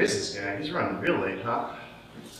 [0.00, 0.56] is this guy?
[0.56, 1.70] He's running real late, huh?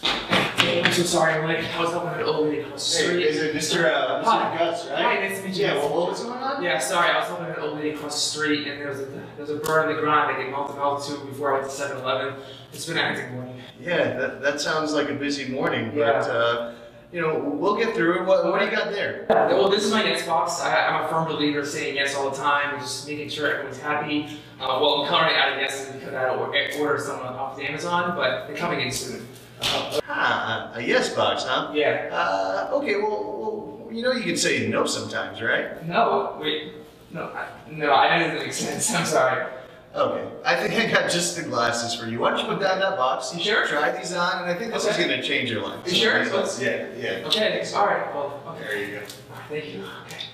[0.03, 1.65] I'm so sorry, I'm late.
[1.75, 3.23] I was helping an old lady across the street.
[3.23, 3.85] Hey, is it Mr.
[3.85, 4.59] Uh, Mr.
[4.59, 4.99] Guts, right?
[4.99, 5.65] Hi, nice to meet you.
[5.67, 6.63] Yeah, well, what's going on?
[6.63, 9.07] Yeah, sorry, I was helping an old lady across the street, and there was a
[9.07, 10.35] there was a bird in the ground.
[10.35, 12.35] I get melted out to before I went to 7-Eleven.
[12.73, 13.61] It's been a hectic morning.
[13.81, 16.13] Yeah, that, that sounds like a busy morning, Yeah.
[16.21, 16.75] but, uh,
[17.13, 18.27] you know, we'll get through it.
[18.27, 19.27] What, what do you got there?
[19.29, 20.61] Well, this is my yes box.
[20.61, 23.79] I, I'm a firm believer saying yes all the time, and just making sure everyone's
[23.81, 24.27] happy.
[24.61, 28.15] Uh, well, I'm currently out of yeses because I or- ordered some off of Amazon,
[28.17, 29.27] but they're coming in soon.
[29.63, 31.71] Uh, Ah, a yes box, huh?
[31.75, 32.09] yeah.
[32.13, 35.87] Uh, okay, well, well, you know you can say no sometimes, right?
[35.87, 36.73] No, wait.
[37.13, 38.95] No, I, no, I didn't make sense.
[38.95, 39.47] I'm sorry.
[39.95, 42.21] Okay, I think I got just the glasses for you.
[42.21, 43.35] Why don't you put down that box?
[43.35, 43.67] You Sure.
[43.67, 45.81] should try these on, and I think this is gonna change your life.
[45.85, 46.25] You sure?
[46.27, 47.27] So, Yeah, yeah.
[47.27, 48.15] Okay, all right.
[48.15, 48.63] Well, okay.
[48.69, 48.97] There you go.
[48.99, 49.05] All
[49.37, 49.81] right, thank you.
[50.07, 50.25] Okay.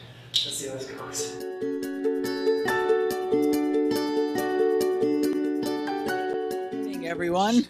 [0.45, 2.37] Let's see how this goes.
[5.77, 7.67] morning, everyone.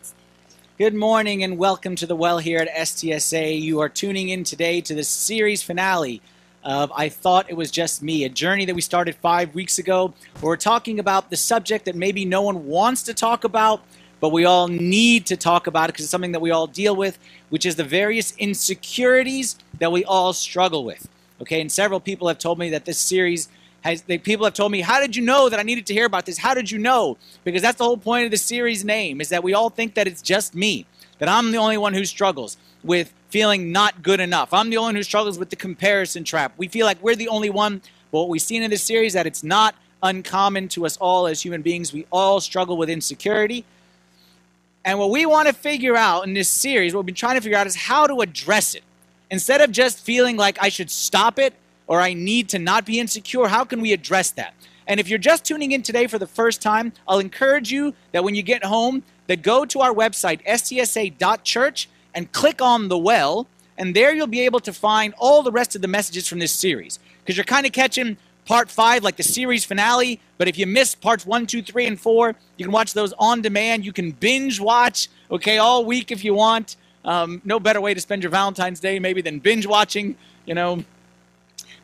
[0.79, 3.61] Good morning and welcome to the well here at STSA.
[3.61, 6.21] You are tuning in today to the series finale
[6.67, 10.13] of I Thought It Was Just Me, a journey that we started five weeks ago.
[10.41, 13.83] Where we're talking about the subject that maybe no one wants to talk about,
[14.19, 16.97] but we all need to talk about it because it's something that we all deal
[16.97, 17.19] with,
[17.51, 21.09] which is the various insecurities that we all struggle with.
[21.41, 23.49] Okay, and several people have told me that this series
[23.83, 26.07] has, they, people have told me, how did you know that I needed to hear
[26.07, 26.39] about this?
[26.39, 27.17] How did you know?
[27.45, 30.09] Because that's the whole point of the series name, is that we all think that
[30.09, 30.85] it's just me,
[31.21, 34.55] that I'm the only one who struggles with feeling not good enough.
[34.55, 36.55] I'm the only one who struggles with the comparison trap.
[36.57, 39.27] We feel like we're the only one, but what we've seen in this series that
[39.27, 41.93] it's not uncommon to us all as human beings.
[41.93, 43.67] We all struggle with insecurity.
[44.87, 47.43] And what we want to figure out in this series, what we've been trying to
[47.43, 48.83] figure out is how to address it.
[49.31, 51.53] Instead of just feeling like I should stop it
[51.89, 54.55] or I need to not be insecure, how can we address that?
[54.87, 58.25] And if you're just tuning in today for the first time, I'll encourage you that
[58.25, 63.47] when you get home, that go to our website, stsa.church, and click on the well,
[63.79, 66.51] and there you'll be able to find all the rest of the messages from this
[66.51, 66.99] series.
[67.21, 68.17] Because you're kind of catching
[68.47, 72.01] part five, like the series finale, but if you missed parts one, two, three, and
[72.01, 73.85] four, you can watch those on demand.
[73.85, 76.77] You can binge watch, okay, all week if you want.
[77.05, 80.85] Um, no better way to spend your Valentine's Day maybe than binge watching, you know,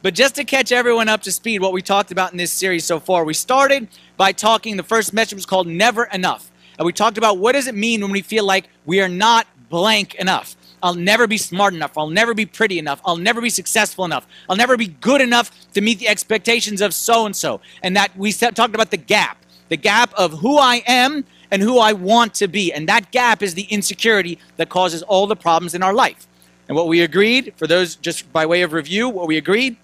[0.03, 2.85] but just to catch everyone up to speed, what we talked about in this series
[2.85, 6.51] so far, we started by talking, the first message was called Never Enough.
[6.77, 9.47] And we talked about what does it mean when we feel like we are not
[9.73, 10.55] blank enough.
[10.83, 11.97] I'll never be smart enough.
[11.97, 13.01] I'll never be pretty enough.
[13.07, 14.27] I'll never be successful enough.
[14.49, 17.61] I'll never be good enough to meet the expectations of so and so.
[17.83, 19.39] And that we talked about the gap,
[19.71, 22.71] the gap of who I am and who I want to be.
[22.73, 26.27] And that gap is the insecurity that causes all the problems in our life.
[26.69, 29.77] And what we agreed, for those just by way of review, what we agreed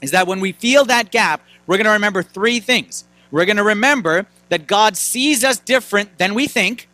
[0.00, 3.04] is that when we feel that gap, we're going to remember three things.
[3.30, 6.87] We're going to remember that God sees us different than we think,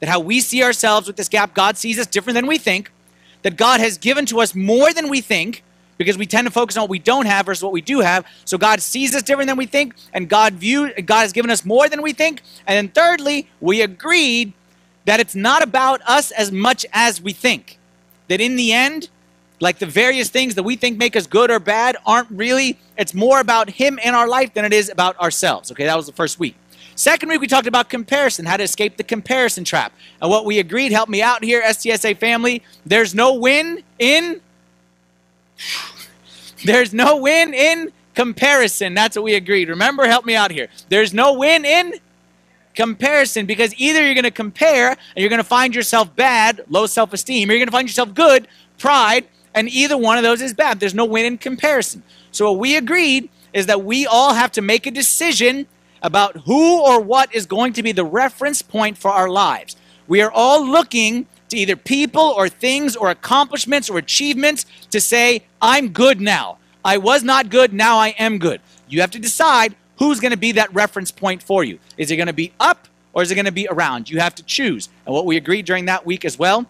[0.00, 2.90] that how we see ourselves with this gap, God sees us different than we think,
[3.42, 5.62] that God has given to us more than we think,
[5.96, 8.26] because we tend to focus on what we don't have versus what we do have.
[8.44, 11.64] So God sees us different than we think, and God view God has given us
[11.64, 12.42] more than we think.
[12.66, 14.52] And then thirdly, we agreed
[15.04, 17.78] that it's not about us as much as we think.
[18.28, 19.08] That in the end,
[19.60, 23.14] like the various things that we think make us good or bad aren't really, it's
[23.14, 25.70] more about Him in our life than it is about ourselves.
[25.70, 26.56] Okay, that was the first week.
[26.96, 29.92] Second week, we talked about comparison, how to escape the comparison trap.
[30.20, 34.40] And what we agreed, help me out here, STSA family, there's no win in,
[36.64, 38.94] there's no win in comparison.
[38.94, 39.68] That's what we agreed.
[39.68, 40.68] Remember, help me out here.
[40.88, 41.94] There's no win in
[42.74, 46.86] comparison because either you're going to compare and you're going to find yourself bad, low
[46.86, 48.46] self esteem, or you're going to find yourself good,
[48.78, 50.80] pride, and either one of those is bad.
[50.80, 52.02] There's no win in comparison.
[52.30, 55.66] So, what we agreed is that we all have to make a decision
[56.04, 59.74] about who or what is going to be the reference point for our lives.
[60.06, 65.44] We are all looking to either people or things or accomplishments or achievements to say,
[65.62, 66.58] I'm good now.
[66.84, 68.60] I was not good, now I am good.
[68.86, 71.78] You have to decide who's going to be that reference point for you.
[71.96, 74.10] Is it going to be up or is it going to be around?
[74.10, 74.90] You have to choose.
[75.06, 76.66] And what we agreed during that week as well,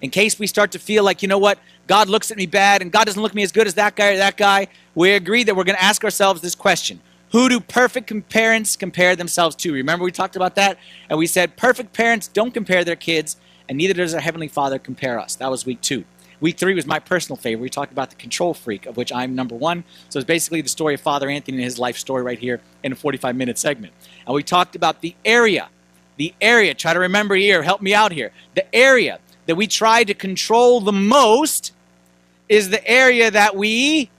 [0.00, 2.80] in case we start to feel like, you know what, God looks at me bad
[2.80, 5.10] and God doesn't look at me as good as that guy or that guy, we
[5.12, 7.00] agreed that we're going to ask ourselves this question.
[7.32, 9.72] Who do perfect parents compare themselves to?
[9.72, 10.78] Remember we talked about that?
[11.08, 13.36] And we said perfect parents don't compare their kids,
[13.68, 15.36] and neither does our Heavenly Father compare us.
[15.36, 16.04] That was week two.
[16.40, 17.62] Week three was my personal favorite.
[17.62, 19.84] We talked about the control freak, of which I'm number one.
[20.08, 22.92] So it's basically the story of Father Anthony and his life story right here in
[22.92, 23.92] a 45 minute segment.
[24.26, 25.68] And we talked about the area,
[26.16, 28.32] the area, try to remember here, help me out here.
[28.54, 31.72] The area that we try to control the most
[32.48, 34.10] is the area that we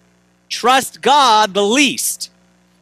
[0.47, 2.29] trust God the least.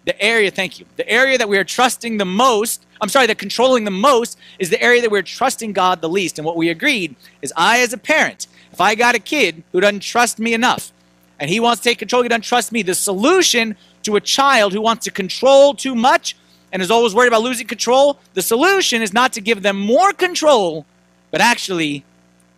[0.09, 3.37] The area, thank you, the area that we are trusting the most, I'm sorry, that
[3.37, 6.39] controlling the most is the area that we're trusting God the least.
[6.39, 9.79] And what we agreed is I, as a parent, if I got a kid who
[9.79, 10.91] doesn't trust me enough
[11.39, 14.73] and he wants to take control, he doesn't trust me, the solution to a child
[14.73, 16.35] who wants to control too much
[16.73, 20.11] and is always worried about losing control, the solution is not to give them more
[20.11, 20.87] control,
[21.29, 22.03] but actually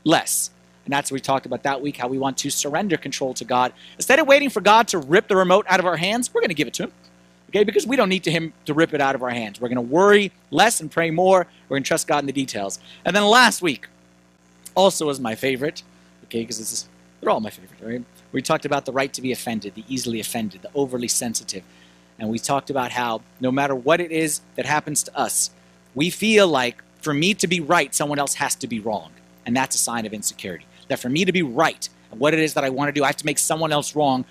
[0.06, 0.52] less.
[0.86, 3.44] And that's what we talked about that week how we want to surrender control to
[3.44, 3.74] God.
[3.98, 6.48] Instead of waiting for God to rip the remote out of our hands, we're going
[6.48, 6.94] to give it to Him.
[7.52, 9.60] Okay, because we don't need to him to rip it out of our hands.
[9.60, 11.46] We're going to worry less and pray more.
[11.68, 12.80] We're going to trust God in the details.
[13.04, 13.88] And then last week,
[14.74, 15.84] also was my favorite.
[16.26, 16.88] Okay, because this is
[17.20, 17.82] they're all my favorite.
[17.82, 18.06] Right?
[18.32, 21.64] We talked about the right to be offended, the easily offended, the overly sensitive,
[22.18, 25.52] and we talked about how no matter what it is that happens to us,
[25.94, 29.12] we feel like for me to be right, someone else has to be wrong,
[29.46, 30.66] and that's a sign of insecurity.
[30.88, 33.08] That for me to be right, what it is that I want to do, I
[33.08, 34.24] have to make someone else wrong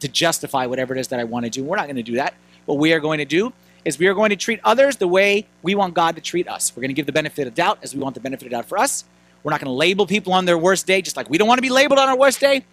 [0.00, 1.64] to justify whatever it is that I want to do.
[1.64, 2.34] We're not going to do that
[2.66, 3.52] what we are going to do
[3.84, 6.72] is we are going to treat others the way we want God to treat us.
[6.74, 8.66] We're going to give the benefit of doubt as we want the benefit of doubt
[8.66, 9.04] for us.
[9.42, 11.58] We're not going to label people on their worst day just like we don't want
[11.58, 12.64] to be labeled on our worst day.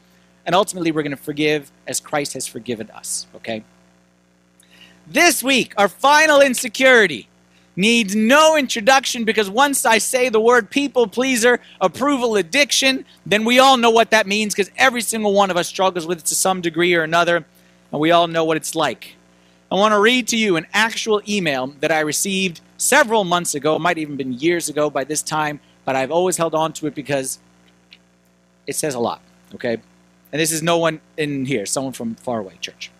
[0.45, 3.63] And ultimately, we're going to forgive as Christ has forgiven us, okay?
[5.07, 7.29] This week, our final insecurity
[7.75, 13.59] needs no introduction because once I say the word people pleaser, approval addiction, then we
[13.59, 16.35] all know what that means because every single one of us struggles with it to
[16.35, 17.45] some degree or another,
[17.91, 19.15] and we all know what it's like.
[19.73, 23.75] I want to read to you an actual email that I received several months ago.
[23.75, 26.85] It might even been years ago by this time, but I've always held on to
[26.85, 27.39] it because
[28.67, 29.19] it says a lot,
[29.55, 29.81] okay?
[30.31, 32.91] And this is no one in here, someone from far away church.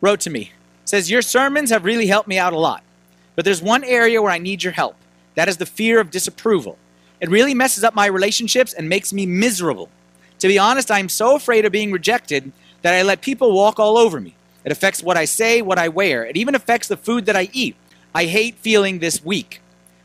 [0.00, 0.50] Wrote to me,
[0.84, 2.82] says, Your sermons have really helped me out a lot,
[3.36, 4.96] but there's one area where I need your help.
[5.36, 6.76] That is the fear of disapproval.
[7.20, 9.90] It really messes up my relationships and makes me miserable.
[10.40, 12.50] To be honest, I'm so afraid of being rejected
[12.82, 14.34] that I let people walk all over me.
[14.64, 16.24] It affects what I say, what I wear.
[16.24, 17.76] It even affects the food that I eat.
[18.14, 19.60] I hate feeling this weak,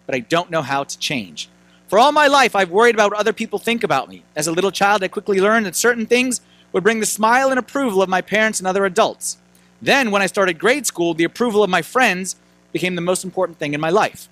[0.06, 1.50] but I don't know how to change.
[1.88, 4.24] For all my life, I've worried about what other people think about me.
[4.36, 6.42] As a little child, I quickly learned that certain things
[6.72, 9.38] would bring the smile and approval of my parents and other adults.
[9.82, 12.36] Then, when I started grade school, the approval of my friends
[12.72, 14.28] became the most important thing in my life.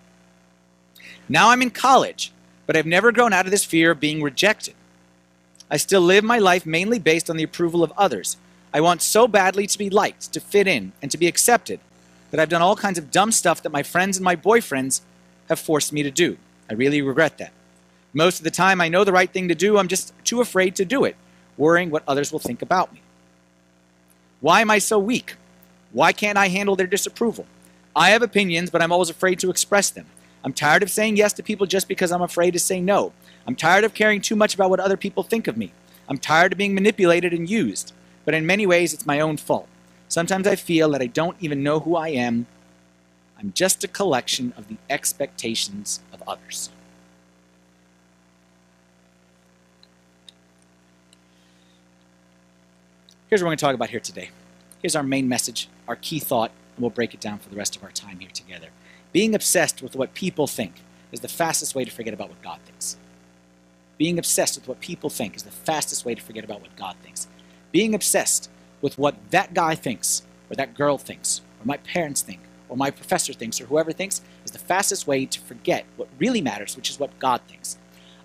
[1.30, 2.32] Now I'm in college,
[2.66, 4.74] but I've never grown out of this fear of being rejected.
[5.70, 8.38] I still live my life mainly based on the approval of others.
[8.74, 11.80] I want so badly to be liked, to fit in, and to be accepted
[12.32, 15.02] that I've done all kinds of dumb stuff that my friends and my boyfriends
[15.50, 16.38] have forced me to do.
[16.70, 17.52] I really regret that.
[18.14, 20.76] Most of the time, I know the right thing to do, I'm just too afraid
[20.78, 21.16] to do it,
[21.58, 23.02] worrying what others will think about me.
[24.42, 25.36] Why am I so weak?
[25.92, 27.46] Why can't I handle their disapproval?
[27.96, 30.08] I have opinions, but I'm always afraid to express them.
[30.44, 33.14] I'm tired of saying yes to people just because I'm afraid to say no.
[33.46, 35.72] I'm tired of caring too much about what other people think of me.
[36.10, 37.94] I'm tired of being manipulated and used
[38.26, 39.68] but in many ways it's my own fault.
[40.08, 42.46] Sometimes I feel that I don't even know who I am.
[43.40, 46.70] I'm just a collection of the expectations of others.
[53.28, 54.30] Here's what we're going to talk about here today.
[54.82, 57.76] Here's our main message, our key thought, and we'll break it down for the rest
[57.76, 58.68] of our time here together.
[59.12, 60.76] Being obsessed with what people think
[61.12, 62.98] is the fastest way to forget about what God thinks.
[63.98, 66.96] Being obsessed with what people think is the fastest way to forget about what God
[67.02, 67.28] thinks
[67.74, 68.50] being obsessed
[68.82, 72.40] with what that guy thinks, or that girl thinks, or my parents think,
[72.70, 76.40] or my professor thinks, or whoever thinks, is the fastest way to forget what really
[76.40, 77.78] matters, which is what God thinks.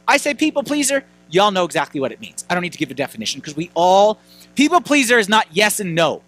[0.07, 2.45] I say people pleaser, y'all know exactly what it means.
[2.49, 4.19] I don't need to give a definition because we all,
[4.55, 6.23] people pleaser is not yes and no.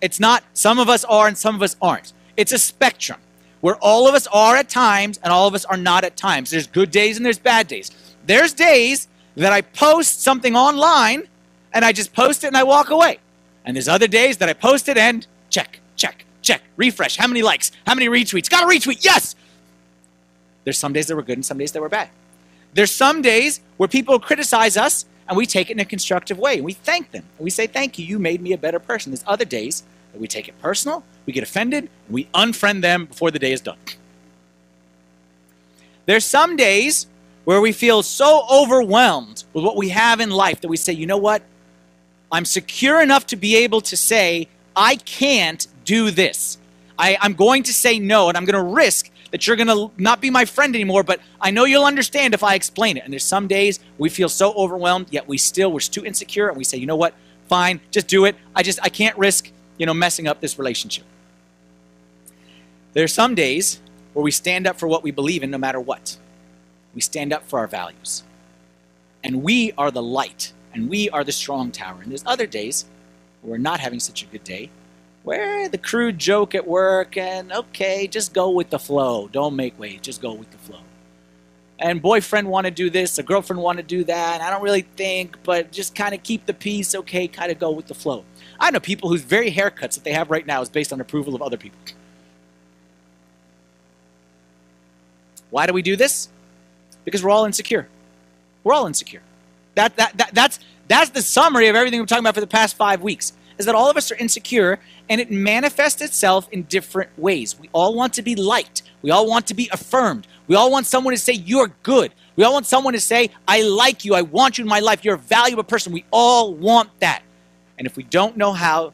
[0.00, 2.12] It's not some of us are and some of us aren't.
[2.36, 3.20] It's a spectrum
[3.60, 6.50] where all of us are at times and all of us are not at times.
[6.50, 7.90] There's good days and there's bad days.
[8.26, 11.28] There's days that I post something online
[11.74, 13.18] and I just post it and I walk away.
[13.64, 17.16] And there's other days that I post it and check, check, check, refresh.
[17.16, 17.72] How many likes?
[17.86, 18.48] How many retweets?
[18.48, 19.04] Got a retweet.
[19.04, 19.34] Yes.
[20.62, 22.08] There's some days that were good and some days that were bad.
[22.72, 26.56] There's some days where people criticize us and we take it in a constructive way
[26.56, 27.24] and we thank them.
[27.38, 29.12] And we say, Thank you, you made me a better person.
[29.12, 33.06] There's other days that we take it personal, we get offended, and we unfriend them
[33.06, 33.78] before the day is done.
[36.06, 37.06] There's some days
[37.44, 41.06] where we feel so overwhelmed with what we have in life that we say, you
[41.06, 41.42] know what?
[42.30, 46.58] I'm secure enough to be able to say, I can't do this.
[46.98, 49.90] I, am going to say no, and I'm going to risk that you're going to
[49.96, 53.04] not be my friend anymore, but I know you'll understand if I explain it.
[53.04, 56.56] And there's some days we feel so overwhelmed, yet we still, we're too insecure, and
[56.56, 57.14] we say, you know what,
[57.48, 58.36] fine, just do it.
[58.54, 61.04] I just, I can't risk, you know, messing up this relationship.
[62.92, 63.80] There are some days
[64.12, 66.16] where we stand up for what we believe in no matter what.
[66.94, 68.22] We stand up for our values.
[69.24, 72.00] And we are the light and we are the strong tower.
[72.02, 72.84] And there's other days
[73.42, 74.70] where we're not having such a good day,
[75.22, 79.28] where the crude joke at work and okay, just go with the flow.
[79.28, 80.80] Don't make waves, just go with the flow.
[81.78, 84.40] And boyfriend want to do this, a girlfriend want to do that.
[84.40, 87.70] I don't really think, but just kind of keep the peace, okay, kind of go
[87.70, 88.24] with the flow.
[88.60, 91.34] I know people whose very haircuts that they have right now is based on approval
[91.34, 91.78] of other people.
[95.50, 96.28] Why do we do this?
[97.04, 97.88] Because we're all insecure.
[98.62, 99.22] We're all insecure.
[99.74, 102.76] That, that, that, that's, that's the summary of everything we're talking about for the past
[102.76, 104.78] five weeks, is that all of us are insecure,
[105.08, 107.58] and it manifests itself in different ways.
[107.58, 108.82] We all want to be liked.
[109.02, 110.26] We all want to be affirmed.
[110.46, 112.12] We all want someone to say, you're good.
[112.36, 114.14] We all want someone to say, I like you.
[114.14, 115.04] I want you in my life.
[115.04, 115.92] You're a valuable person.
[115.92, 117.22] We all want that.
[117.78, 118.92] And if we don't know how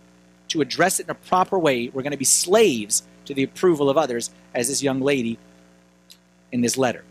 [0.48, 3.88] to address it in a proper way, we're going to be slaves to the approval
[3.88, 5.38] of others, as this young lady
[6.50, 7.04] in this letter.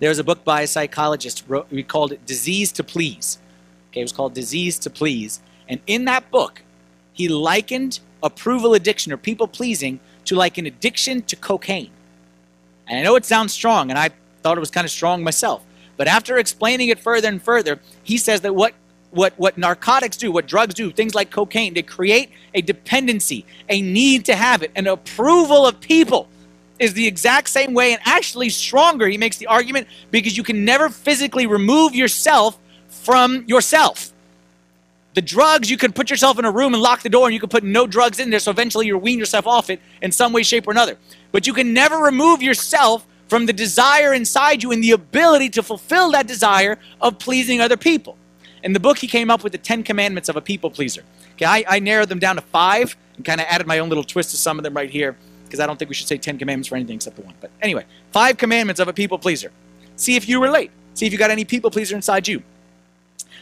[0.00, 3.38] There was a book by a psychologist, wrote, we called it Disease to Please.
[3.90, 5.40] Okay, it was called Disease to Please.
[5.68, 6.62] And in that book,
[7.12, 11.90] he likened approval addiction or people pleasing to like an addiction to cocaine.
[12.88, 14.10] And I know it sounds strong, and I
[14.42, 15.62] thought it was kind of strong myself.
[15.98, 18.74] But after explaining it further and further, he says that what
[19.10, 23.82] what, what narcotics do, what drugs do, things like cocaine, they create a dependency, a
[23.82, 26.28] need to have it, an approval of people
[26.80, 29.06] is the exact same way and actually stronger.
[29.06, 32.58] He makes the argument because you can never physically remove yourself
[32.88, 34.12] from yourself.
[35.12, 37.40] The drugs, you can put yourself in a room and lock the door and you
[37.40, 40.32] can put no drugs in there, so eventually you wean yourself off it in some
[40.32, 40.96] way, shape, or another.
[41.32, 45.62] But you can never remove yourself from the desire inside you and the ability to
[45.62, 48.16] fulfill that desire of pleasing other people.
[48.62, 51.02] In the book, he came up with the Ten Commandments of a people pleaser.
[51.32, 54.04] Okay, I, I narrowed them down to five and kind of added my own little
[54.04, 55.16] twist to some of them right here
[55.50, 57.34] because I don't think we should say Ten Commandments for anything except the one.
[57.40, 59.50] But anyway, five commandments of a people pleaser.
[59.96, 60.70] See if you relate.
[60.94, 62.42] See if you got any people pleaser inside you.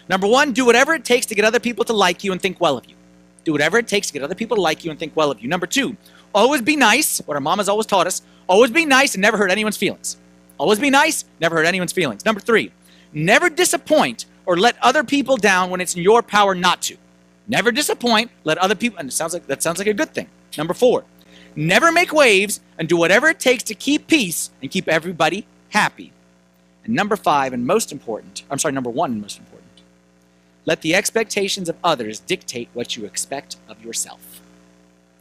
[0.09, 2.61] Number one, do whatever it takes to get other people to like you and think
[2.61, 2.95] well of you.
[3.45, 5.41] Do whatever it takes to get other people to like you and think well of
[5.41, 5.49] you.
[5.49, 5.97] Number two,
[6.35, 7.19] always be nice.
[7.27, 8.23] What our mom has always taught us.
[8.49, 10.17] Always be nice and never hurt anyone's feelings.
[10.59, 12.25] Always be nice, never hurt anyone's feelings.
[12.25, 12.73] Number three,
[13.13, 16.97] never disappoint or let other people down when it's in your power not to.
[17.47, 20.29] Never disappoint, let other people, and it sounds like that sounds like a good thing.
[20.57, 21.05] Number four,
[21.59, 26.13] never make waves and do whatever it takes to keep peace and keep everybody happy.
[26.85, 29.65] And number five, and most important, I'm sorry, number one and most important,
[30.65, 34.41] let the expectations of others dictate what you expect of yourself.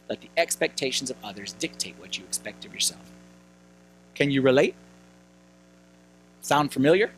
[0.08, 3.00] Let the expectations of others dictate what you expect of yourself.
[4.14, 4.74] Can you relate?
[6.40, 7.10] Sound familiar?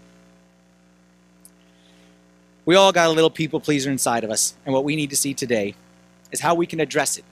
[2.64, 5.16] We all got a little people pleaser inside of us, and what we need to
[5.16, 5.74] see today
[6.32, 7.24] is how we can address it.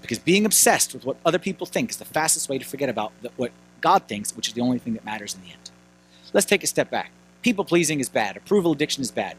[0.00, 3.12] Because being obsessed with what other people think is the fastest way to forget about
[3.36, 5.70] what God thinks, which is the only thing that matters in the end.
[6.32, 7.10] Let's take a step back.
[7.42, 9.36] People pleasing is bad, approval addiction is bad.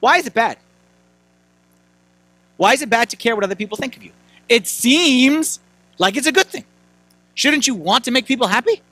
[0.00, 0.58] Why is it bad?
[2.56, 4.12] Why is it bad to care what other people think of you?
[4.48, 5.60] It seems
[5.98, 6.64] like it's a good thing.
[7.34, 8.82] Shouldn't you want to make people happy?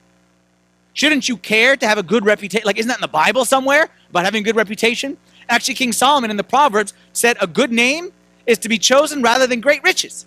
[0.93, 2.65] Shouldn't you care to have a good reputation?
[2.65, 5.17] Like, isn't that in the Bible somewhere about having a good reputation?
[5.47, 8.11] Actually, King Solomon in the Proverbs said a good name
[8.45, 10.25] is to be chosen rather than great riches.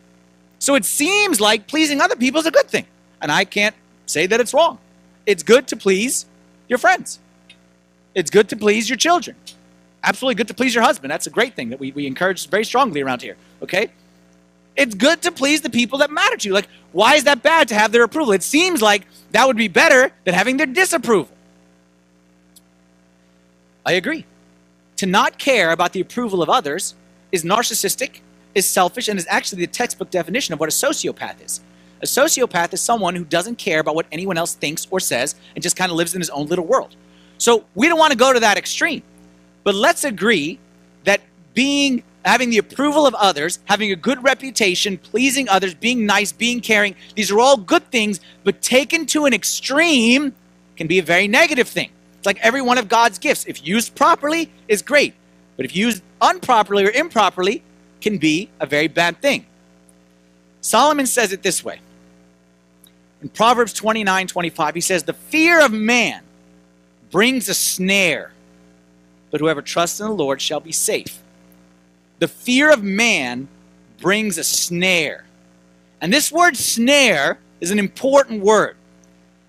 [0.65, 2.87] So it seems like pleasing other people is a good thing.
[3.21, 4.79] And I can't say that it's wrong.
[5.27, 6.25] It's good to please
[6.69, 7.19] your friends,
[8.15, 9.37] it's good to please your children.
[10.03, 11.11] Absolutely good to please your husband.
[11.11, 13.37] That's a great thing that we, we encourage very strongly around here.
[13.63, 13.91] Okay?
[14.75, 16.55] It's good to please the people that matter to you.
[16.55, 18.33] Like, why is that bad to have their approval?
[18.33, 21.29] It seems like that would be better than having their disapproval.
[23.85, 24.25] I agree
[24.97, 26.95] to not care about the approval of others
[27.33, 28.21] is narcissistic,
[28.55, 31.61] is selfish, and is actually the textbook definition of what a sociopath is.
[32.03, 35.63] A sociopath is someone who doesn't care about what anyone else thinks or says and
[35.63, 36.97] just kind of lives in his own little world.
[37.39, 39.03] So we don't want to go to that extreme.
[39.63, 40.59] But let's agree
[41.05, 41.21] that
[41.55, 46.61] being having the approval of others, having a good reputation, pleasing others, being nice, being
[46.61, 50.35] caring, these are all good things, but taken to an extreme
[50.77, 51.91] can be a very negative thing.
[52.19, 53.45] It's like every one of God's gifts.
[53.47, 55.15] If used properly, is great.
[55.57, 57.63] But if used improperly or improperly,
[58.01, 59.47] can be a very bad thing.
[60.61, 61.81] Solomon says it this way.
[63.23, 66.23] In Proverbs 29 25, he says, The fear of man
[67.11, 68.33] brings a snare,
[69.31, 71.23] but whoever trusts in the Lord shall be safe.
[72.19, 73.49] The fear of man
[73.99, 75.25] brings a snare.
[76.01, 78.77] And this word snare is an important word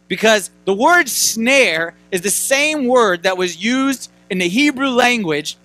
[0.08, 5.58] because the word snare is the same word that was used in the Hebrew language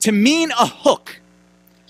[0.00, 1.20] to mean a hook.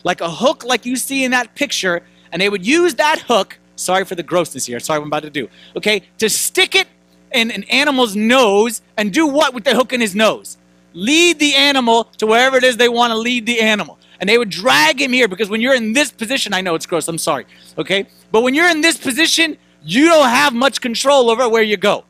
[0.05, 3.59] Like a hook, like you see in that picture, and they would use that hook.
[3.77, 4.81] Sorry for the grossness here.
[4.81, 5.49] Sorry what I'm about to do.
[5.77, 6.89] Okay, to stick it
[7.33, 10.59] in an animal's nose and do what with the hook in his nose?
[10.93, 13.99] Lead the animal to wherever it is they want to lead the animal.
[14.23, 16.87] and they would drag him here because when you're in this position, I know it's
[16.87, 17.45] gross, I'm sorry,
[17.77, 18.07] okay?
[18.31, 22.05] But when you're in this position, you don't have much control over where you go.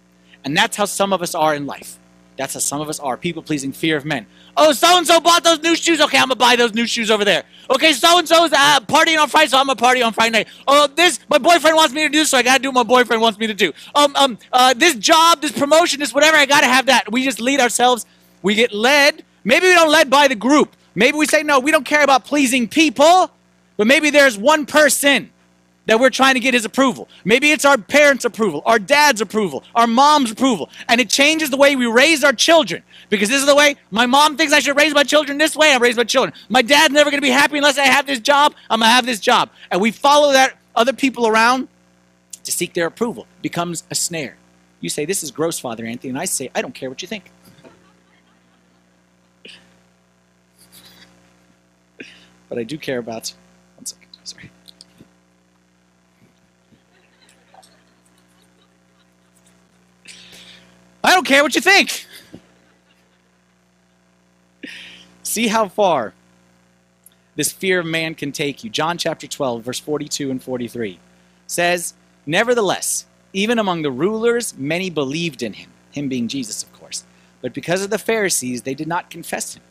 [0.44, 1.98] And that's how some of us are in life.
[2.36, 4.26] That's how some of us are people pleasing, fear of men.
[4.56, 6.00] Oh, so and so bought those new shoes.
[6.00, 7.44] Okay, I'm gonna buy those new shoes over there.
[7.70, 10.48] Okay, so and so's uh, partying on Friday, so I'm gonna party on Friday night.
[10.66, 13.20] Oh, this my boyfriend wants me to do, so I gotta do what my boyfriend
[13.20, 13.72] wants me to do.
[13.94, 17.12] Um, um, uh, this job, this promotion, this whatever, I gotta have that.
[17.12, 18.06] We just lead ourselves.
[18.42, 19.24] We get led.
[19.44, 20.76] Maybe we don't led by the group.
[20.94, 23.30] Maybe we say no, we don't care about pleasing people,
[23.76, 25.31] but maybe there's one person
[25.86, 27.08] that we're trying to get his approval.
[27.24, 31.56] Maybe it's our parents' approval, our dad's approval, our mom's approval, and it changes the
[31.56, 32.82] way we raise our children.
[33.08, 35.72] Because this is the way my mom thinks I should raise my children this way,
[35.72, 36.32] I raise my children.
[36.48, 38.94] My dad's never going to be happy unless I have this job, I'm going to
[38.94, 39.50] have this job.
[39.70, 41.68] And we follow that other people around
[42.44, 43.24] to seek their approval.
[43.38, 44.36] It becomes a snare.
[44.80, 47.08] You say, This is gross, Father Anthony, and I say, I don't care what you
[47.08, 47.30] think.
[52.52, 53.32] but I do care about.
[53.76, 54.50] One second, sorry.
[61.22, 62.06] Don't care what you think.
[65.22, 66.14] See how far
[67.36, 68.70] this fear of man can take you.
[68.70, 70.98] John chapter 12, verse 42 and 43
[71.46, 71.94] says,
[72.26, 77.04] Nevertheless, even among the rulers, many believed in him, him being Jesus, of course.
[77.40, 79.62] But because of the Pharisees, they did not confess him,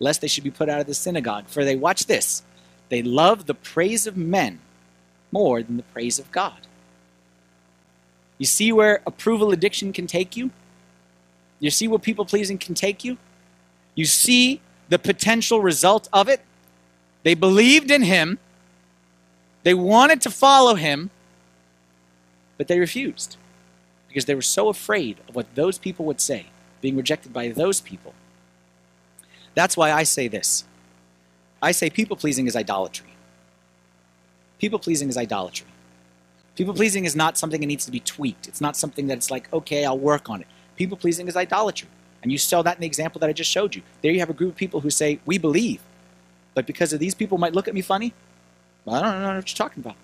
[0.00, 1.46] lest they should be put out of the synagogue.
[1.46, 2.42] For they, watch this,
[2.88, 4.60] they love the praise of men
[5.30, 6.66] more than the praise of God.
[8.38, 10.50] You see where approval addiction can take you?
[11.58, 13.18] You see what people pleasing can take you?
[13.94, 16.40] You see the potential result of it?
[17.22, 18.38] They believed in him,
[19.62, 21.10] they wanted to follow him,
[22.56, 23.36] but they refused
[24.06, 26.46] because they were so afraid of what those people would say,
[26.80, 28.14] being rejected by those people.
[29.54, 30.64] That's why I say this
[31.60, 33.08] I say people pleasing is idolatry.
[34.58, 35.66] People pleasing is idolatry.
[36.54, 38.48] People pleasing is not something that needs to be tweaked.
[38.48, 40.46] It's not something that's like, okay, I'll work on it.
[40.76, 41.88] People pleasing is idolatry.
[42.22, 43.82] And you saw that in the example that I just showed you.
[44.02, 45.80] There you have a group of people who say, We believe.
[46.54, 48.14] But because of these people might look at me funny,
[48.84, 49.96] well, I don't know what you're talking about.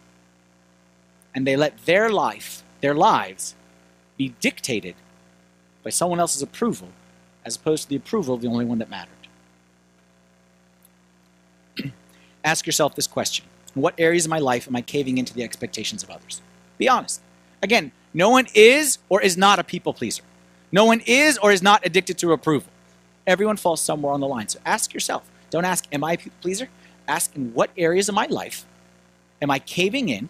[1.34, 3.54] And they let their life, their lives,
[4.18, 4.94] be dictated
[5.82, 6.88] by someone else's approval
[7.44, 9.12] as opposed to the approval of the only one that mattered.
[12.44, 15.42] Ask yourself this question In what areas of my life am I caving into the
[15.42, 16.42] expectations of others?
[16.78, 17.20] Be honest.
[17.62, 20.22] Again, no one is or is not a people pleaser.
[20.72, 22.70] No one is or is not addicted to approval.
[23.26, 24.48] Everyone falls somewhere on the line.
[24.48, 25.30] So ask yourself.
[25.50, 26.68] Don't ask, Am I a people pleaser?
[27.06, 28.64] Ask, In what areas of my life
[29.40, 30.28] am I caving in?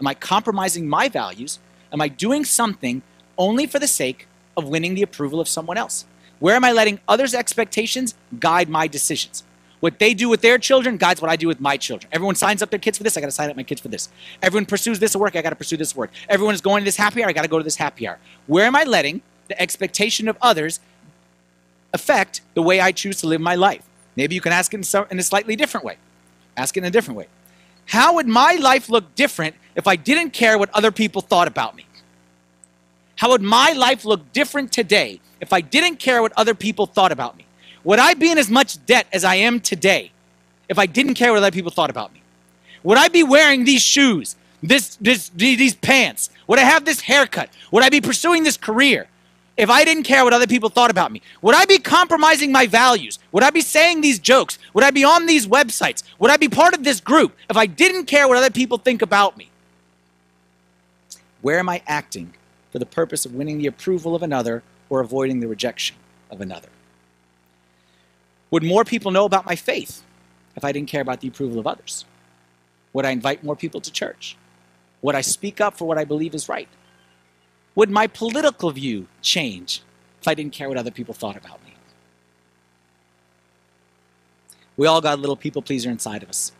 [0.00, 1.58] Am I compromising my values?
[1.92, 3.02] Am I doing something
[3.36, 6.06] only for the sake of winning the approval of someone else?
[6.38, 9.44] Where am I letting others' expectations guide my decisions?
[9.80, 12.10] What they do with their children guides what I do with my children.
[12.12, 14.10] Everyone signs up their kids for this, I gotta sign up my kids for this.
[14.42, 16.10] Everyone pursues this work, I gotta pursue this work.
[16.28, 18.18] Everyone is going to this happy hour, I gotta go to this happy hour.
[18.46, 20.80] Where am I letting the expectation of others
[21.92, 23.82] affect the way I choose to live my life?
[24.16, 24.76] Maybe you can ask it
[25.10, 25.96] in, a slightly different way.
[26.56, 27.26] Ask it in a different way.
[27.86, 31.74] How would my life look different if I didn't care what other people thought about
[31.74, 31.86] me?
[33.16, 37.12] How would my life look different today if I didn't care what other people thought
[37.12, 37.44] about me?
[37.84, 40.12] Would I be in as much debt as I am today
[40.68, 42.22] if I didn't care what other people thought about me?
[42.82, 46.30] Would I be wearing these shoes, this, this, these pants?
[46.46, 47.50] Would I have this haircut?
[47.72, 49.08] Would I be pursuing this career
[49.60, 51.20] if I didn't care what other people thought about me?
[51.42, 53.18] Would I be compromising my values?
[53.30, 54.58] Would I be saying these jokes?
[54.72, 56.02] Would I be on these websites?
[56.18, 59.02] Would I be part of this group if I didn't care what other people think
[59.02, 59.50] about me?
[61.42, 62.32] Where am I acting
[62.72, 65.96] for the purpose of winning the approval of another or avoiding the rejection
[66.30, 66.70] of another?
[68.50, 70.02] Would more people know about my faith
[70.56, 72.06] if I didn't care about the approval of others?
[72.94, 74.38] Would I invite more people to church?
[75.02, 76.68] Would I speak up for what I believe is right?
[77.74, 79.82] Would my political view change
[80.20, 81.74] if I didn't care what other people thought about me?
[84.76, 86.52] We all got a little people pleaser inside of us.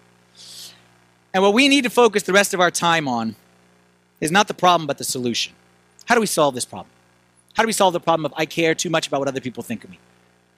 [1.32, 3.36] And what we need to focus the rest of our time on
[4.20, 5.54] is not the problem, but the solution.
[6.06, 6.90] How do we solve this problem?
[7.54, 9.62] How do we solve the problem of I care too much about what other people
[9.62, 9.98] think of me?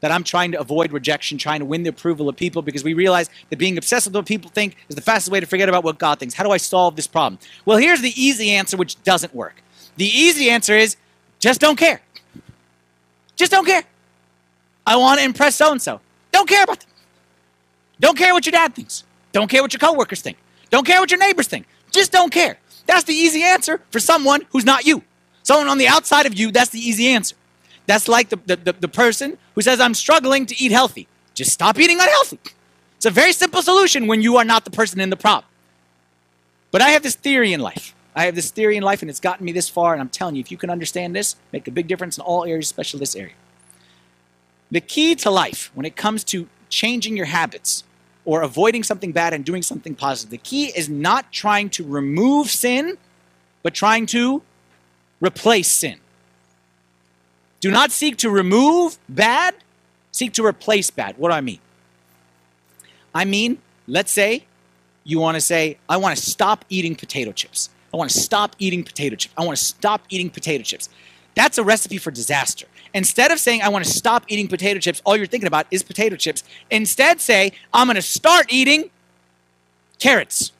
[0.00, 2.94] That I'm trying to avoid rejection, trying to win the approval of people because we
[2.94, 5.84] realize that being obsessed with what people think is the fastest way to forget about
[5.84, 6.34] what God thinks.
[6.34, 7.38] How do I solve this problem?
[7.64, 9.62] Well, here's the easy answer, which doesn't work.
[9.96, 10.96] The easy answer is
[11.38, 12.00] just don't care.
[13.36, 13.82] Just don't care.
[14.86, 16.00] I want to impress so and so.
[16.30, 16.88] Don't care about them.
[18.00, 19.04] Don't care what your dad thinks.
[19.32, 20.38] Don't care what your coworkers think.
[20.70, 21.66] Don't care what your neighbors think.
[21.90, 22.58] Just don't care.
[22.86, 25.02] That's the easy answer for someone who's not you.
[25.42, 27.36] Someone on the outside of you, that's the easy answer.
[27.86, 31.08] That's like the, the, the, the person who says, I'm struggling to eat healthy.
[31.34, 32.38] Just stop eating unhealthy.
[32.96, 35.44] It's a very simple solution when you are not the person in the problem.
[36.70, 37.94] But I have this theory in life.
[38.14, 39.92] I have this theory in life, and it's gotten me this far.
[39.92, 42.44] And I'm telling you, if you can understand this, make a big difference in all
[42.44, 43.34] areas, especially this area.
[44.70, 47.84] The key to life when it comes to changing your habits
[48.24, 52.50] or avoiding something bad and doing something positive, the key is not trying to remove
[52.50, 52.96] sin,
[53.62, 54.42] but trying to
[55.20, 55.98] replace sin.
[57.60, 59.54] Do not seek to remove bad,
[60.10, 61.16] seek to replace bad.
[61.16, 61.60] What do I mean?
[63.14, 64.46] I mean, let's say
[65.04, 67.70] you want to say, I want to stop eating potato chips.
[67.92, 69.34] I want to stop eating potato chips.
[69.36, 70.88] I want to stop eating potato chips.
[71.34, 72.66] That's a recipe for disaster.
[72.94, 75.82] Instead of saying, I want to stop eating potato chips, all you're thinking about is
[75.82, 76.44] potato chips.
[76.70, 78.90] Instead, say, I'm going to start eating
[79.98, 80.52] carrots.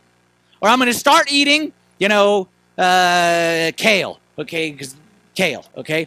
[0.61, 4.19] Or I'm going to start eating, you know, uh, kale.
[4.39, 4.97] Okay, because
[5.35, 5.65] kale.
[5.77, 6.07] Okay.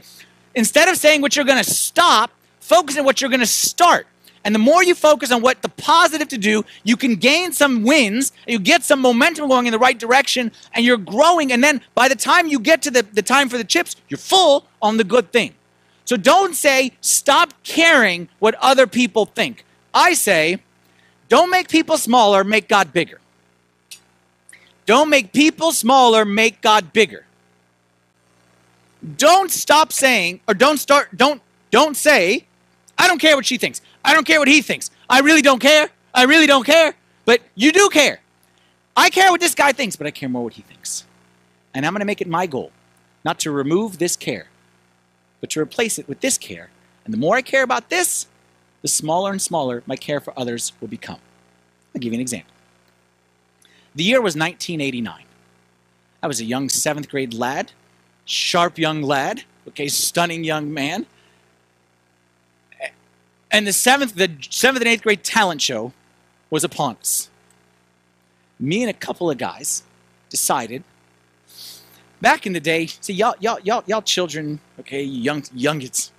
[0.56, 4.08] Instead of saying what you're going to stop, focus on what you're going to start.
[4.46, 7.84] And the more you focus on what the positive to do, you can gain some
[7.84, 11.52] wins, you get some momentum going in the right direction, and you're growing.
[11.52, 14.20] And then by the time you get to the, the time for the chips, you're
[14.20, 15.56] full on the good thing.
[16.06, 19.66] So don't say, stop caring what other people think.
[19.92, 20.60] I say,
[21.28, 23.20] don't make people smaller, make God bigger.
[24.86, 27.26] Don't make people smaller, make God bigger.
[29.18, 32.46] Don't stop saying, or don't start, don't, don't say,
[32.98, 33.82] I don't care what she thinks.
[34.06, 34.92] I don't care what he thinks.
[35.10, 35.90] I really don't care.
[36.14, 36.94] I really don't care.
[37.26, 38.22] But you do care.
[38.96, 41.06] I care what this guy thinks, but I care more what he thinks.
[41.74, 42.72] And I'm going to make it my goal
[43.26, 44.48] not to remove this care,
[45.42, 46.70] but to replace it with this care.
[47.04, 48.28] And the more I care about this,
[48.84, 51.20] the smaller and smaller my care for others will become.
[51.94, 52.54] I'll give you an example.
[53.96, 55.24] The year was 1989.
[56.22, 57.72] I was a young seventh grade lad,
[58.26, 61.08] sharp young lad, okay, stunning young man
[63.56, 65.94] and the seventh, the seventh and eighth grade talent show
[66.50, 67.30] was upon us.
[68.60, 69.84] Me and a couple of guys
[70.30, 70.84] decided.
[72.20, 76.12] Back in the day, see y'all, y'all, y'all, y'all children, okay, young youngins,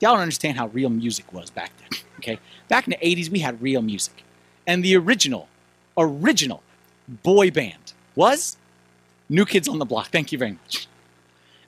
[0.00, 2.00] y'all don't understand how real music was back then.
[2.18, 4.24] Okay, back in the '80s, we had real music,
[4.66, 5.46] and the original,
[5.96, 6.64] original
[7.22, 8.56] boy band was
[9.28, 10.08] New Kids on the Block.
[10.08, 10.88] Thank you very much.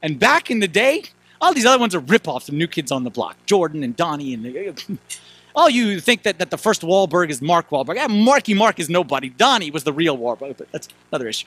[0.02, 1.04] And back in the day,
[1.40, 3.36] all these other ones are ripoffs of New Kids on the Block.
[3.46, 4.98] Jordan and Donnie and
[5.54, 7.96] all you think that, that the first Wahlberg is Mark Wahlberg.
[7.96, 9.30] Yeah, Marky Mark is nobody.
[9.30, 11.46] Donnie was the real Wahlberg, but that's another issue.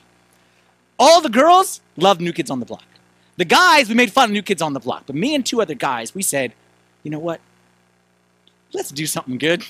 [0.98, 2.84] All the girls loved New Kids on the Block.
[3.36, 5.04] The guys, we made fun of New Kids on the Block.
[5.06, 6.52] But me and two other guys, we said,
[7.02, 7.40] you know what?
[8.72, 9.64] Let's do something good.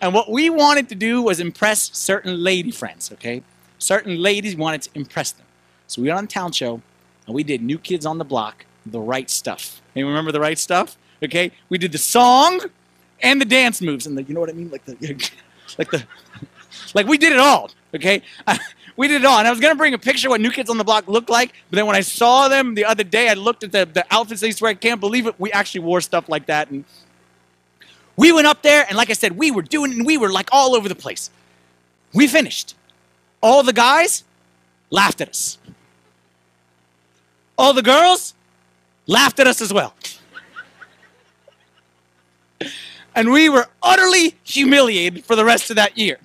[0.00, 3.42] And what we wanted to do was impress certain lady friends, okay?
[3.78, 5.46] Certain ladies wanted to impress them.
[5.86, 6.80] So we went on a town show
[7.26, 9.80] and we did New Kids on the Block the right stuff.
[9.94, 10.96] Hey, remember the right stuff?
[11.22, 12.60] Okay, we did the song
[13.20, 14.92] and the dance moves, and the, you know what I mean, like the,
[15.78, 16.04] like the,
[16.94, 17.70] like we did it all.
[17.94, 18.22] Okay,
[18.96, 19.38] we did it all.
[19.38, 21.30] And I was gonna bring a picture of what New Kids on the Block looked
[21.30, 24.06] like, but then when I saw them the other day, I looked at the, the
[24.10, 24.70] outfits they used to wear.
[24.70, 25.34] I can't believe it.
[25.38, 26.84] We actually wore stuff like that, and
[28.16, 30.48] we went up there, and like I said, we were doing, and we were like
[30.52, 31.30] all over the place.
[32.12, 32.74] We finished.
[33.40, 34.24] All the guys
[34.90, 35.58] laughed at us.
[37.56, 38.34] All the girls
[39.08, 39.94] laughed at us as well.
[43.16, 46.18] and we were utterly humiliated for the rest of that year.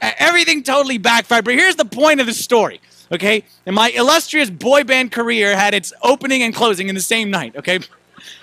[0.00, 1.44] Uh, everything totally backfired.
[1.44, 2.80] But here's the point of the story,
[3.12, 3.44] okay?
[3.66, 7.54] And my illustrious boy band career had its opening and closing in the same night,
[7.56, 7.80] okay?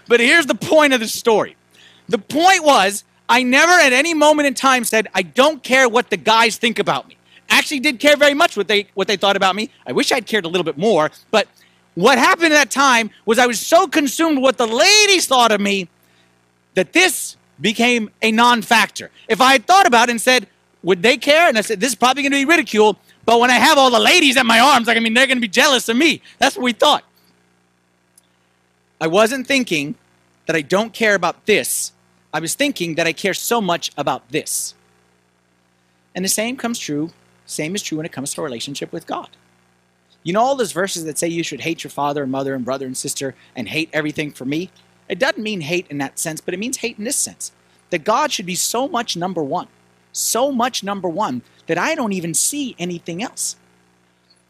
[0.07, 1.55] But here's the point of the story.
[2.09, 6.09] The point was, I never at any moment in time said, I don't care what
[6.09, 7.17] the guys think about me.
[7.49, 9.69] Actually, did care very much what they what they thought about me.
[9.85, 11.47] I wish I'd cared a little bit more, but
[11.95, 15.51] what happened at that time was I was so consumed with what the ladies thought
[15.51, 15.89] of me
[16.73, 19.11] that this became a non factor.
[19.27, 20.47] If I had thought about it and said,
[20.81, 21.47] would they care?
[21.47, 22.97] And I said, this is probably going to be ridiculed.
[23.25, 25.37] But when I have all the ladies at my arms, like, I mean, they're going
[25.37, 26.21] to be jealous of me.
[26.39, 27.03] That's what we thought.
[28.99, 29.95] I wasn't thinking
[30.45, 31.93] that I don't care about this.
[32.33, 34.75] I was thinking that I care so much about this.
[36.15, 37.11] And the same comes true,
[37.45, 39.29] same is true when it comes to a relationship with God.
[40.23, 42.63] You know all those verses that say you should hate your father and mother and
[42.63, 44.69] brother and sister and hate everything for me?
[45.09, 47.51] It doesn't mean hate in that sense, but it means hate in this sense.
[47.89, 49.67] That God should be so much number one,
[50.11, 53.57] so much number one, that I don't even see anything else.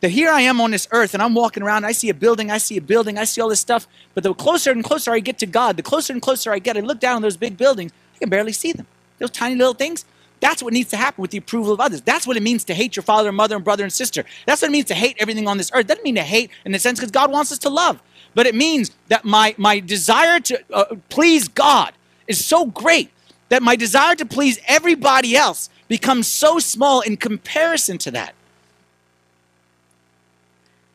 [0.01, 2.51] That here I am on this earth and I'm walking around, I see a building,
[2.51, 5.19] I see a building, I see all this stuff, but the closer and closer I
[5.19, 7.57] get to God, the closer and closer I get, I look down on those big
[7.57, 8.86] buildings, I can barely see them.
[9.19, 10.05] Those tiny little things,
[10.43, 12.01] that's what needs to happen with the approval of others.
[12.01, 14.25] That's what it means to hate your father and mother and brother and sister.
[14.45, 15.86] That's what it means to hate everything on this earth.
[15.86, 18.01] It doesn't mean to hate in the sense because God wants us to love,
[18.36, 21.93] but it means that my, my desire to uh, please God
[22.27, 23.10] is so great
[23.47, 28.36] that my desire to please everybody else becomes so small in comparison to that.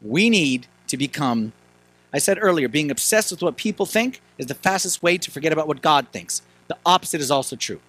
[0.02, 1.54] We need to become,
[2.12, 5.54] I said earlier, being obsessed with what people think is the fastest way to forget
[5.54, 6.42] about what God thinks.
[6.66, 7.80] The opposite is also true.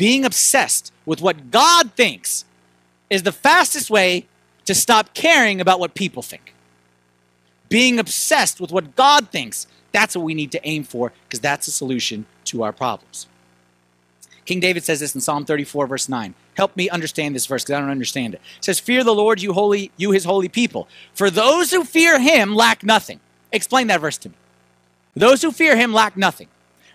[0.00, 2.46] Being obsessed with what God thinks
[3.10, 4.26] is the fastest way
[4.64, 6.54] to stop caring about what people think.
[7.68, 11.66] Being obsessed with what God thinks, that's what we need to aim for because that's
[11.66, 13.26] the solution to our problems.
[14.46, 16.34] King David says this in Psalm 34, verse 9.
[16.56, 18.40] Help me understand this verse because I don't understand it.
[18.56, 20.88] It says, Fear the Lord, you holy, you his holy people.
[21.12, 23.20] For those who fear him lack nothing.
[23.52, 24.34] Explain that verse to me.
[25.14, 26.48] Those who fear him lack nothing.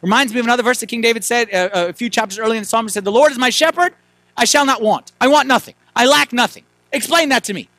[0.05, 2.61] Reminds me of another verse that King David said uh, a few chapters earlier in
[2.61, 2.85] the Psalm.
[2.85, 3.95] He said, The Lord is my shepherd,
[4.37, 5.11] I shall not want.
[5.19, 5.73] I want nothing.
[5.95, 6.63] I lack nothing.
[6.91, 7.69] Explain that to me.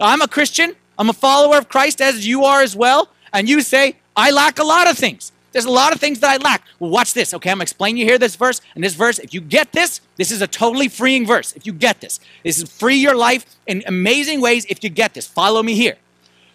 [0.00, 0.74] I'm a Christian.
[0.98, 3.10] I'm a follower of Christ as you are as well.
[3.34, 5.32] And you say, I lack a lot of things.
[5.52, 6.62] There's a lot of things that I lack.
[6.78, 7.34] Well, watch this.
[7.34, 8.62] Okay, I'm going to explain you here this verse.
[8.74, 11.52] And this verse, if you get this, this is a totally freeing verse.
[11.52, 15.12] If you get this, this is free your life in amazing ways if you get
[15.12, 15.26] this.
[15.26, 15.96] Follow me here.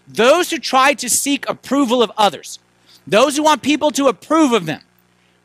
[0.08, 2.58] Those who try to seek approval of others,
[3.06, 4.82] those who want people to approve of them,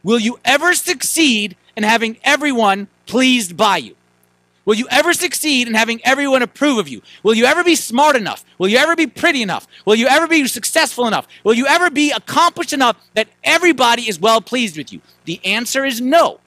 [0.03, 3.97] will you ever succeed in having everyone pleased by you?
[4.65, 7.03] Will you ever succeed in having everyone approve of you?
[7.23, 8.45] Will you ever be smart enough?
[8.59, 9.67] Will you ever be pretty enough?
[9.85, 11.27] Will you ever be successful enough?
[11.45, 15.01] Will you ever be accomplished enough that everybody is well pleased with you?
[15.25, 16.41] The answer is no.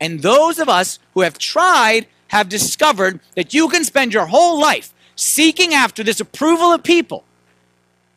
[0.00, 4.60] And those of us who have tried have discovered that you can spend your whole
[4.60, 7.24] life seeking after this approval of people.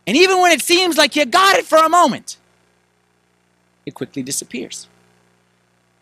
[0.05, 2.37] And even when it seems like you got it for a moment,
[3.87, 4.87] it quickly disappears.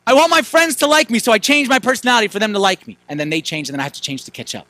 [0.08, 2.60] I want my friends to like me, so I change my personality for them to
[2.60, 2.98] like me.
[3.08, 4.68] And then they change, and then I have to change to catch up.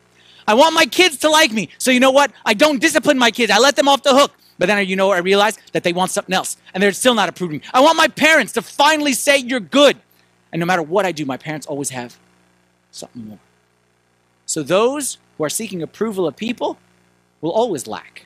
[0.47, 2.31] I want my kids to like me, so you know what?
[2.45, 3.51] I don't discipline my kids.
[3.51, 4.31] I let them off the hook.
[4.57, 5.57] But then you know I realize?
[5.71, 7.61] That they want something else, and they're still not approving.
[7.73, 9.97] I want my parents to finally say you're good.
[10.51, 12.17] And no matter what I do, my parents always have
[12.91, 13.39] something more.
[14.45, 16.77] So those who are seeking approval of people
[17.41, 18.25] will always lack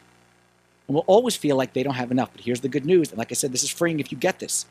[0.88, 2.30] and will always feel like they don't have enough.
[2.34, 3.10] But here's the good news.
[3.10, 4.66] And like I said, this is freeing if you get this.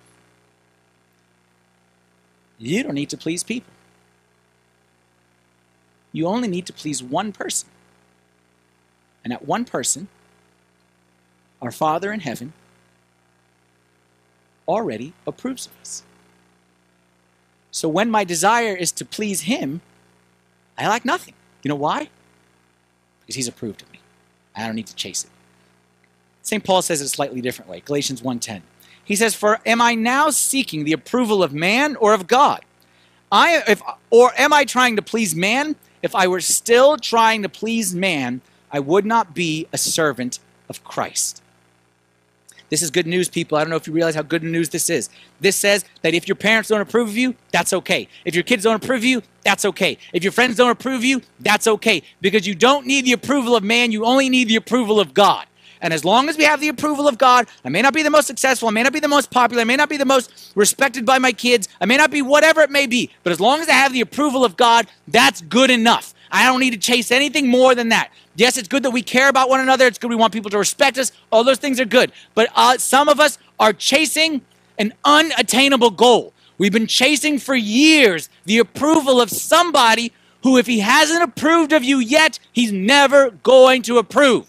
[2.58, 3.72] You don't need to please people.
[6.12, 7.68] You only need to please one person.
[9.22, 10.08] And that one person,
[11.62, 12.52] our Father in heaven,
[14.66, 16.02] already approves of us.
[17.70, 19.80] So when my desire is to please Him,
[20.76, 21.34] I lack nothing.
[21.62, 22.08] You know why?
[23.20, 24.00] Because He's approved of me.
[24.56, 25.30] I don't need to chase it.
[26.42, 26.64] St.
[26.64, 27.80] Paul says it a slightly different way.
[27.80, 28.62] Galatians 1:10.
[29.08, 32.62] He says, For am I now seeking the approval of man or of God?
[33.32, 35.76] I if or am I trying to please man?
[36.02, 40.84] If I were still trying to please man, I would not be a servant of
[40.84, 41.42] Christ.
[42.68, 43.56] This is good news, people.
[43.56, 45.08] I don't know if you realize how good news this is.
[45.40, 48.08] This says that if your parents don't approve of you, that's okay.
[48.26, 49.96] If your kids don't approve of you, that's okay.
[50.12, 52.02] If your friends don't approve of you, that's okay.
[52.20, 55.46] Because you don't need the approval of man, you only need the approval of God.
[55.80, 58.10] And as long as we have the approval of God, I may not be the
[58.10, 60.52] most successful, I may not be the most popular, I may not be the most
[60.54, 63.60] respected by my kids, I may not be whatever it may be, but as long
[63.60, 66.14] as I have the approval of God, that's good enough.
[66.30, 68.10] I don't need to chase anything more than that.
[68.36, 69.86] Yes, it's good that we care about one another.
[69.86, 71.10] It's good we want people to respect us.
[71.32, 72.12] All those things are good.
[72.34, 74.42] But uh, some of us are chasing
[74.78, 76.32] an unattainable goal.
[76.58, 80.12] We've been chasing for years the approval of somebody
[80.42, 84.47] who, if he hasn't approved of you yet, he's never going to approve.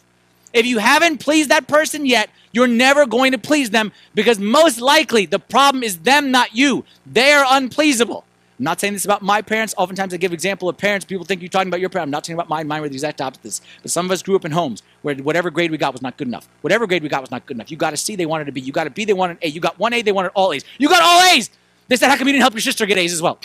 [0.53, 4.81] If you haven't pleased that person yet, you're never going to please them because most
[4.81, 6.85] likely the problem is them, not you.
[7.05, 8.23] They are unpleasable.
[8.57, 9.73] I'm not saying this about my parents.
[9.77, 11.05] Oftentimes I give example of parents.
[11.05, 12.07] People think you're talking about your parents.
[12.07, 12.67] I'm not talking about mine.
[12.67, 13.43] Mine were the exact opposite.
[13.43, 13.61] this.
[13.81, 16.17] But some of us grew up in homes where whatever grade we got was not
[16.17, 16.49] good enough.
[16.59, 17.71] Whatever grade we got was not good enough.
[17.71, 18.59] You got a C, they wanted a B.
[18.59, 19.47] You got a B, they wanted an A.
[19.47, 20.65] You got one A, they wanted all A's.
[20.77, 21.49] You got all A's.
[21.87, 23.39] They said, how come you didn't help your sister get A's as well?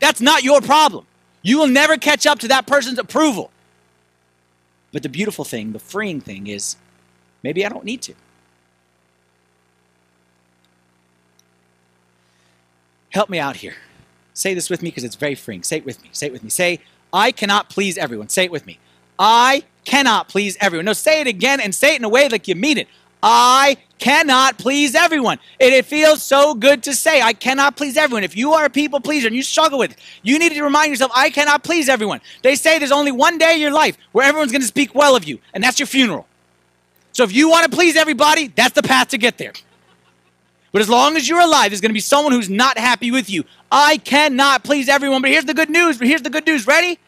[0.00, 1.06] That's not your problem.
[1.40, 3.50] You will never catch up to that person's approval.
[4.94, 6.76] But the beautiful thing, the freeing thing is
[7.42, 8.14] maybe I don't need to.
[13.10, 13.74] Help me out here.
[14.34, 15.64] Say this with me because it's very freeing.
[15.64, 16.10] Say it with me.
[16.12, 16.48] Say it with me.
[16.48, 16.78] Say,
[17.12, 18.28] I cannot please everyone.
[18.28, 18.78] Say it with me.
[19.18, 20.84] I cannot please everyone.
[20.84, 22.86] No, say it again and say it in a way like you mean it.
[23.26, 25.38] I cannot please everyone.
[25.58, 28.22] And it feels so good to say, I cannot please everyone.
[28.22, 30.90] If you are a people pleaser and you struggle with it, you need to remind
[30.90, 32.20] yourself, I cannot please everyone.
[32.42, 35.16] They say there's only one day in your life where everyone's going to speak well
[35.16, 36.26] of you, and that's your funeral.
[37.12, 39.54] So if you want to please everybody, that's the path to get there.
[40.72, 43.30] But as long as you're alive, there's going to be someone who's not happy with
[43.30, 43.44] you.
[43.72, 45.22] I cannot please everyone.
[45.22, 45.98] But here's the good news.
[45.98, 46.66] Here's the good news.
[46.66, 46.98] Ready?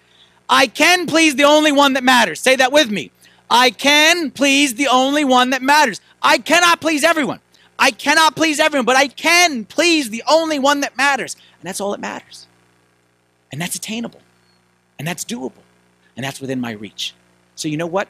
[0.48, 2.40] I can please the only one that matters.
[2.40, 3.11] Say that with me.
[3.51, 6.01] I can please the only one that matters.
[6.23, 7.41] I cannot please everyone.
[7.79, 11.35] I cannot please everyone, but I can please the only one that matters.
[11.61, 12.47] And that's all that matters.
[13.53, 14.21] And that's attainable.
[14.99, 15.63] And that's doable.
[16.17, 17.15] And that's within my reach.
[17.55, 18.09] So, you know what?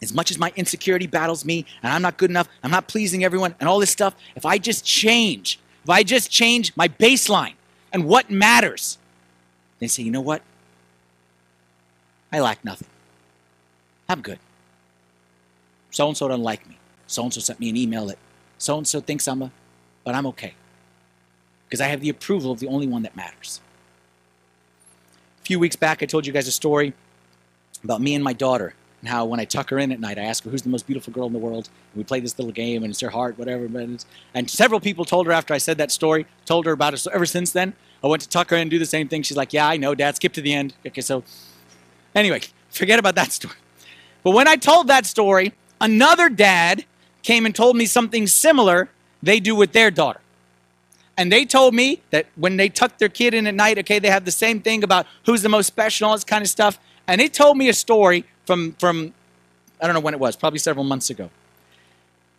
[0.00, 3.24] As much as my insecurity battles me and I'm not good enough, I'm not pleasing
[3.24, 7.54] everyone, and all this stuff, if I just change, if I just change my baseline
[7.92, 8.98] and what matters,
[9.80, 10.42] then say, you know what?
[12.30, 12.88] I lack nothing.
[14.08, 14.38] I'm good.
[15.90, 16.78] So and so doesn't like me.
[17.06, 18.18] So and so sent me an email that
[18.56, 19.50] so and so thinks I'm a,
[20.04, 20.54] but I'm okay.
[21.66, 23.60] Because I have the approval of the only one that matters.
[25.42, 26.94] A few weeks back, I told you guys a story
[27.84, 30.22] about me and my daughter and how when I tuck her in at night, I
[30.22, 31.68] ask her who's the most beautiful girl in the world.
[31.92, 33.66] And we play this little game, and it's her heart, whatever.
[34.34, 36.98] And several people told her after I said that story, told her about it.
[36.98, 39.22] So ever since then, I went to tuck her in and do the same thing.
[39.22, 40.16] She's like, "Yeah, I know, Dad.
[40.16, 41.22] Skip to the end." Okay, so
[42.14, 42.40] anyway,
[42.70, 43.54] forget about that story.
[44.22, 46.84] But when I told that story, another dad
[47.22, 48.88] came and told me something similar
[49.22, 50.20] they do with their daughter.
[51.16, 54.08] And they told me that when they tuck their kid in at night, okay, they
[54.08, 56.78] have the same thing about who's the most special, and all this kind of stuff.
[57.08, 59.12] And they told me a story from, from
[59.80, 61.30] I don't know when it was, probably several months ago.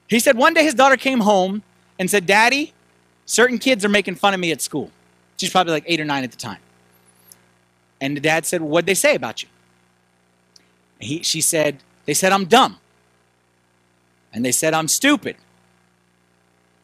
[0.07, 1.61] He said one day his daughter came home
[1.99, 2.73] and said, Daddy,
[3.25, 4.91] certain kids are making fun of me at school.
[5.37, 6.59] She's probably like eight or nine at the time.
[8.01, 9.49] And the dad said, What'd they say about you?
[10.99, 12.77] He, she said, They said I'm dumb.
[14.33, 15.37] And they said I'm stupid.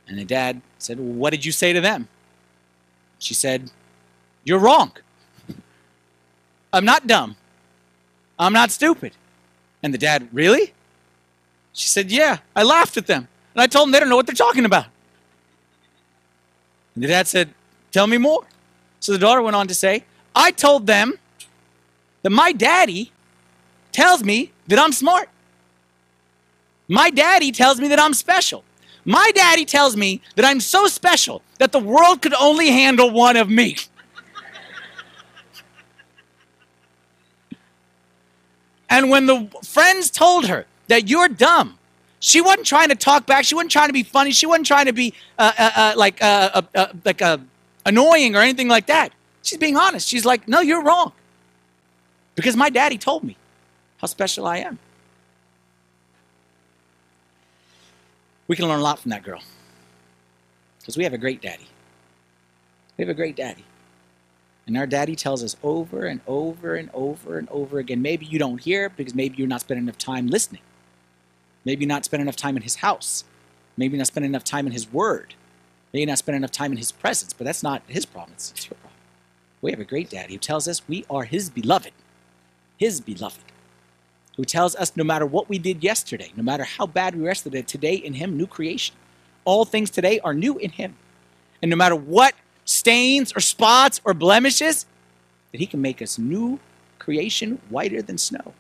[0.07, 2.07] And the dad said, well, What did you say to them?
[3.19, 3.71] She said,
[4.43, 4.91] You're wrong.
[6.73, 7.35] I'm not dumb.
[8.39, 9.13] I'm not stupid.
[9.83, 10.73] And the dad, Really?
[11.73, 12.39] She said, Yeah.
[12.55, 13.27] I laughed at them.
[13.53, 14.85] And I told them they don't know what they're talking about.
[16.95, 17.53] And the dad said,
[17.91, 18.45] Tell me more.
[18.99, 21.13] So the daughter went on to say, I told them
[22.23, 23.11] that my daddy
[23.95, 25.29] tells me that I'm smart.
[26.87, 28.63] My daddy tells me that I'm special.
[29.05, 33.37] My daddy tells me that I'm so special that the world could only handle one
[33.37, 33.77] of me.
[38.89, 41.79] and when the friends told her that you're dumb,
[42.19, 43.45] she wasn't trying to talk back.
[43.45, 44.31] She wasn't trying to be funny.
[44.31, 47.37] She wasn't trying to be uh, uh, uh, like uh, uh, like uh,
[47.85, 49.13] annoying or anything like that.
[49.43, 50.07] She's being honest.
[50.07, 51.11] She's like, "No, you're wrong,"
[52.35, 53.37] because my daddy told me
[54.05, 54.77] how special I am.
[58.47, 59.41] We can learn a lot from that girl
[60.77, 61.67] because we have a great daddy.
[62.95, 63.65] We have a great daddy.
[64.67, 68.03] And our daddy tells us over and over and over and over again.
[68.03, 70.61] Maybe you don't hear because maybe you're not spending enough time listening.
[71.65, 73.23] Maybe not spending enough time in his house.
[73.75, 75.33] Maybe not spending enough time in his word.
[75.93, 77.33] Maybe not spending enough time in his presence.
[77.33, 78.99] But that's not his problem, it's, it's your problem.
[79.63, 81.93] We have a great daddy who tells us we are his beloved.
[82.77, 83.54] His beloved
[84.37, 87.27] who tells us no matter what we did yesterday, no matter how bad we were
[87.27, 88.95] yesterday, today in Him, new creation.
[89.45, 90.95] All things today are new in Him.
[91.61, 92.33] And no matter what
[92.65, 94.85] stains or spots or blemishes,
[95.51, 96.59] that He can make us new
[96.99, 98.53] creation, whiter than snow.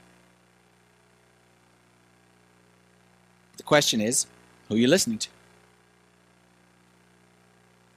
[3.57, 4.27] The question is
[4.67, 5.29] who are you listening to?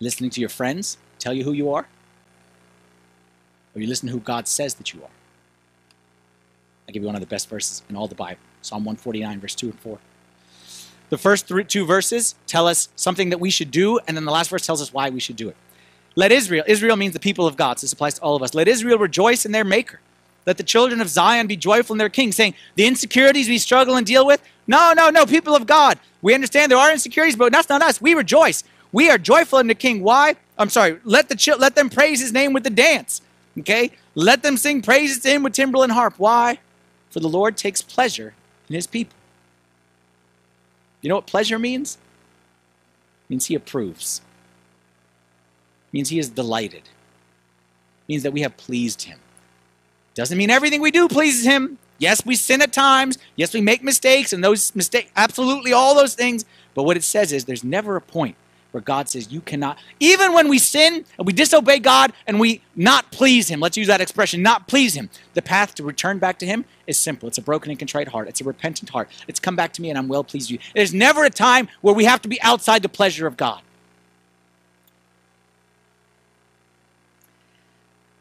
[0.01, 1.87] Listening to your friends tell you who you are?
[3.75, 5.11] Or you listen to who God says that you are?
[6.89, 9.55] I'll give you one of the best verses in all the Bible Psalm 149, verse
[9.55, 9.99] 2 and 4.
[11.11, 14.33] The first three, two verses tell us something that we should do, and then the
[14.33, 15.57] last verse tells us why we should do it.
[16.17, 18.55] Let Israel, Israel means the people of God, so this applies to all of us.
[18.55, 20.01] Let Israel rejoice in their Maker.
[20.47, 23.97] Let the children of Zion be joyful in their King, saying, The insecurities we struggle
[23.97, 25.99] and deal with, no, no, no, people of God.
[26.23, 28.01] We understand there are insecurities, but that's not us.
[28.01, 28.65] We rejoice.
[28.93, 30.03] We are joyful in the King.
[30.03, 30.37] Why?
[30.59, 30.99] I'm sorry.
[31.05, 33.21] Let the let them praise His name with the dance.
[33.59, 33.93] Okay.
[34.15, 36.15] Let them sing praises to Him with timbrel and harp.
[36.17, 36.59] Why?
[37.19, 38.35] For the Lord takes pleasure
[38.69, 39.17] in his people.
[41.01, 41.99] You know what pleasure means?
[43.25, 44.21] It means he approves.
[45.89, 46.83] It means he is delighted.
[46.83, 49.19] It means that we have pleased him.
[50.15, 51.79] Doesn't mean everything we do pleases him.
[51.99, 53.19] Yes, we sin at times.
[53.35, 56.45] Yes, we make mistakes, and those mistakes, absolutely all those things.
[56.75, 58.37] But what it says is there's never a point
[58.79, 62.63] where God says you cannot, even when we sin and we disobey God and we
[62.77, 66.39] not please Him, let's use that expression, not please Him, the path to return back
[66.39, 67.27] to Him is simple.
[67.27, 69.11] It's a broken and contrite heart, it's a repentant heart.
[69.27, 70.71] It's come back to me and I'm well pleased with you.
[70.77, 73.63] There's never a time where we have to be outside the pleasure of God.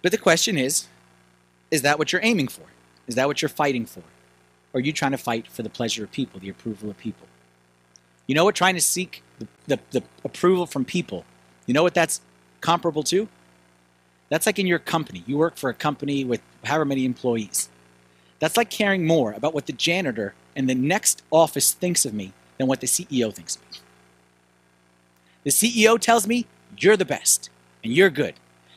[0.01, 0.87] But the question is
[1.69, 2.63] is that what you're aiming for?
[3.05, 3.99] Is that what you're fighting for?
[4.73, 7.27] Or are you trying to fight for the pleasure of people, the approval of people?
[8.25, 11.25] You know what trying to seek the, the, the, approval from people,
[11.65, 12.21] you know what that's
[12.61, 13.27] comparable to?
[14.29, 15.23] That's like in your company.
[15.25, 17.69] You work for a company with however many employees.
[18.39, 22.33] That's like caring more about what the janitor in the next office thinks of me
[22.57, 23.79] than what the CEO thinks of me.
[25.43, 26.45] The CEO tells me
[26.77, 27.49] you're the best
[27.83, 28.33] and you're good.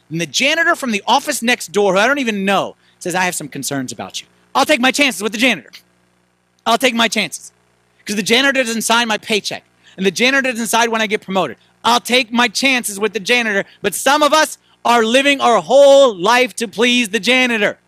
[0.08, 3.24] And the janitor from the office next door, who I don't even know, says I
[3.24, 4.26] have some concerns about you.
[4.54, 5.70] I'll take my chances with the janitor.
[6.66, 7.52] I'll take my chances.
[7.98, 9.64] Because the janitor doesn't sign my paycheck.
[10.00, 11.58] And the janitor decide when I get promoted.
[11.84, 13.68] I'll take my chances with the janitor.
[13.82, 17.78] But some of us are living our whole life to please the janitor.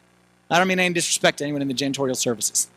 [0.50, 2.68] I don't mean any disrespect to anyone in the janitorial services.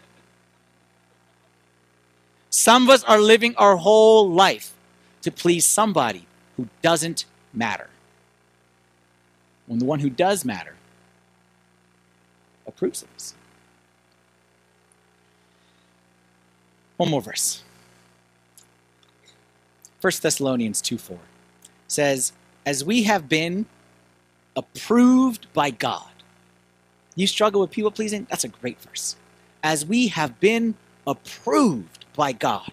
[2.50, 4.72] Some of us are living our whole life
[5.24, 7.90] to please somebody who doesn't matter.
[9.68, 10.76] When the one who does matter
[12.66, 13.36] approves of us.
[16.96, 17.65] One more verse.
[20.06, 21.18] 1 Thessalonians 2 4
[21.88, 22.32] says,
[22.64, 23.66] As we have been
[24.56, 26.12] approved by God.
[27.16, 28.28] You struggle with people pleasing?
[28.30, 29.16] That's a great verse.
[29.64, 30.76] As we have been
[31.08, 32.72] approved by God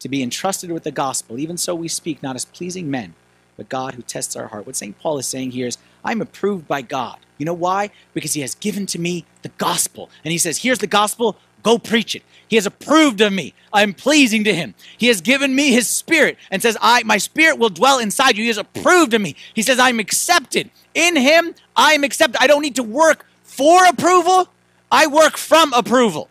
[0.00, 3.14] to be entrusted with the gospel, even so we speak not as pleasing men,
[3.56, 4.66] but God who tests our heart.
[4.66, 4.98] What St.
[4.98, 7.18] Paul is saying here is, I'm approved by God.
[7.38, 7.90] You know why?
[8.12, 10.10] Because he has given to me the gospel.
[10.24, 12.22] And he says, Here's the gospel, go preach it.
[12.46, 13.52] He has approved of me.
[13.72, 14.74] I'm pleasing to him.
[14.96, 18.44] He has given me his spirit and says, I my spirit will dwell inside you.
[18.44, 19.34] He has approved of me.
[19.54, 20.70] He says, I'm accepted.
[20.94, 22.40] In him, I am accepted.
[22.40, 24.48] I don't need to work for approval.
[24.92, 26.28] I work from approval.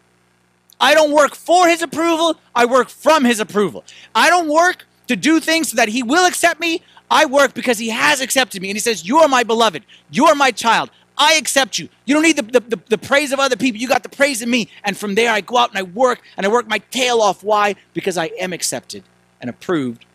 [0.80, 2.38] I don't work for his approval.
[2.56, 3.84] I work from his approval.
[4.16, 6.82] I don't work to do things so that he will accept me.
[7.12, 8.70] I work because he has accepted me.
[8.70, 9.84] And he says, You are my beloved.
[10.12, 10.90] You are my child.
[11.24, 11.90] I accept you.
[12.06, 13.80] You don't need the, the, the, the, praise of other people.
[13.82, 14.70] You got the praise of me.
[14.84, 17.44] And from there, I go out and I work and I work my tail off.
[17.44, 17.76] Why?
[17.94, 19.04] Because I am accepted
[19.42, 20.06] and approved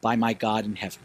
[0.00, 1.00] by my God in heaven.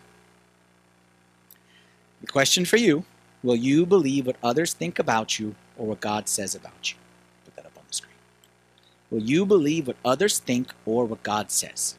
[2.21, 3.05] The question for you
[3.43, 6.97] will you believe what others think about you or what God says about you?
[7.45, 8.13] Put that up on the screen.
[9.09, 11.95] Will you believe what others think or what God says?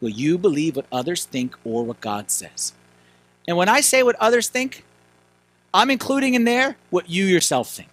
[0.00, 2.72] Will you believe what others think or what God says?
[3.46, 4.84] And when I say what others think,
[5.72, 7.90] I'm including in there what you yourself think.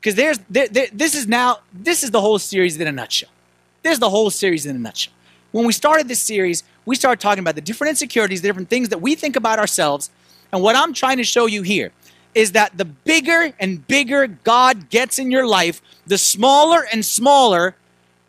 [0.00, 3.30] Because there's there, there, this is now this is the whole series in a nutshell.
[3.82, 5.12] There's the whole series in a nutshell.
[5.52, 8.88] When we started this series, we started talking about the different insecurities, the different things
[8.90, 10.10] that we think about ourselves.
[10.52, 11.92] And what I'm trying to show you here
[12.34, 17.74] is that the bigger and bigger God gets in your life, the smaller and smaller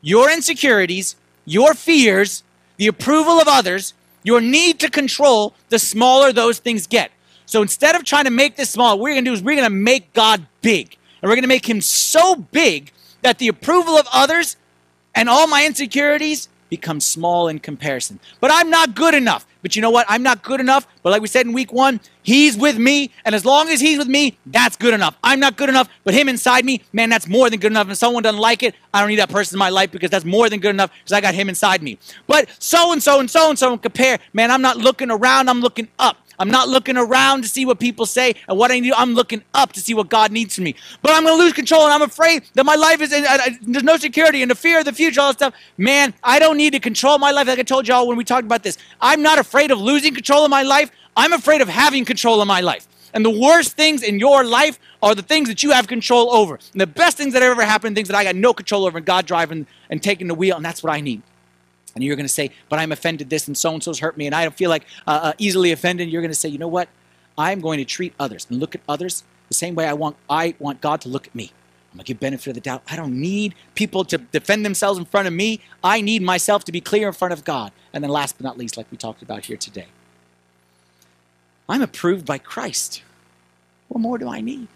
[0.02, 1.16] your insecurities,
[1.46, 2.44] your fears,
[2.78, 7.12] the approval of others, your need to control, the smaller those things get.
[7.48, 9.56] So instead of trying to make this small, what we're going to do is we're
[9.56, 10.98] going to make God big.
[11.22, 12.92] And we're going to make him so big
[13.24, 14.58] that the approval of others
[15.16, 18.20] and all my insecurities become small in comparison.
[18.42, 19.48] But I'm not good enough.
[19.62, 20.06] But you know what?
[20.10, 20.86] I'm not good enough.
[21.02, 23.12] But like we said in week one, he's with me.
[23.24, 25.18] And as long as he's with me, that's good enough.
[25.24, 25.90] I'm not good enough.
[26.04, 27.90] But him inside me, man, that's more than good enough.
[27.90, 30.26] If someone doesn't like it, I don't need that person in my life because that's
[30.26, 31.98] more than good enough because I got him inside me.
[32.28, 35.50] But so and so and so and so and compare, man, I'm not looking around.
[35.50, 36.18] I'm looking up.
[36.40, 38.94] I'm not looking around to see what people say and what I need.
[38.94, 40.76] I'm looking up to see what God needs from me.
[41.02, 43.84] But I'm going to lose control and I'm afraid that my life is, uh, there's
[43.84, 45.54] no security and the fear of the future, all that stuff.
[45.78, 48.46] Man, I don't need to control my life like I told y'all when we talked
[48.46, 48.78] about this.
[49.02, 50.92] I'm not afraid of losing control of my life.
[51.16, 52.88] I'm afraid of having control of my life.
[53.14, 56.60] And the worst things in your life are the things that you have control over.
[56.74, 59.08] And the best things that ever happened, things that I got no control over, and
[59.08, 61.24] God driving and taking the wheel, and that's what I need
[61.98, 64.28] and you're going to say, but I'm offended this and so and so's hurt me
[64.28, 66.68] and I don't feel like uh, uh, easily offended, you're going to say, you know
[66.68, 66.90] what?
[67.38, 70.56] I'm going to treat others and look at others the same way I want I
[70.60, 71.52] want God to look at me.
[71.92, 72.84] I'm going to give benefit of the doubt.
[72.88, 75.62] I don't need people to defend themselves in front of me.
[75.84, 77.72] I need myself to be clear in front of God.
[77.94, 79.88] And then last but not least, like we talked about here today,
[81.68, 83.02] I'm approved by Christ.
[83.88, 84.68] What more do I need?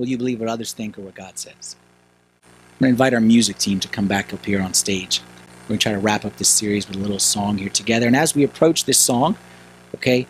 [0.00, 1.76] Will you believe what others think or what God says?
[2.80, 5.20] I'm going to invite our music team to come back up here on stage.
[5.64, 8.06] We're going to try to wrap up this series with a little song here together.
[8.06, 9.36] And as we approach this song,
[9.96, 10.26] okay,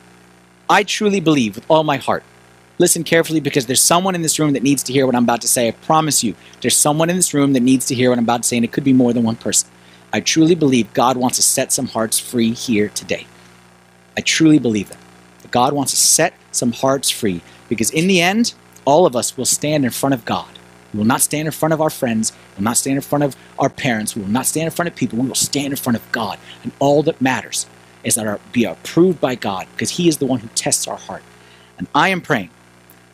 [0.68, 2.24] I truly believe with all my heart.
[2.78, 5.42] Listen carefully because there's someone in this room that needs to hear what I'm about
[5.42, 5.68] to say.
[5.68, 8.42] I promise you, there's someone in this room that needs to hear what I'm about
[8.42, 9.70] to say, and it could be more than one person.
[10.12, 13.28] I truly believe God wants to set some hearts free here today.
[14.16, 14.98] I truly believe that.
[15.52, 19.44] God wants to set some hearts free because in the end, all of us will
[19.44, 20.48] stand in front of God
[20.92, 22.32] we will not stand in front of our friends.
[22.32, 24.16] We will not stand in front of our parents.
[24.16, 25.18] We will not stand in front of people.
[25.18, 26.38] We will stand in front of God.
[26.62, 27.66] And all that matters
[28.02, 30.96] is that our, be approved by God because He is the one who tests our
[30.96, 31.22] heart.
[31.78, 32.50] And I am praying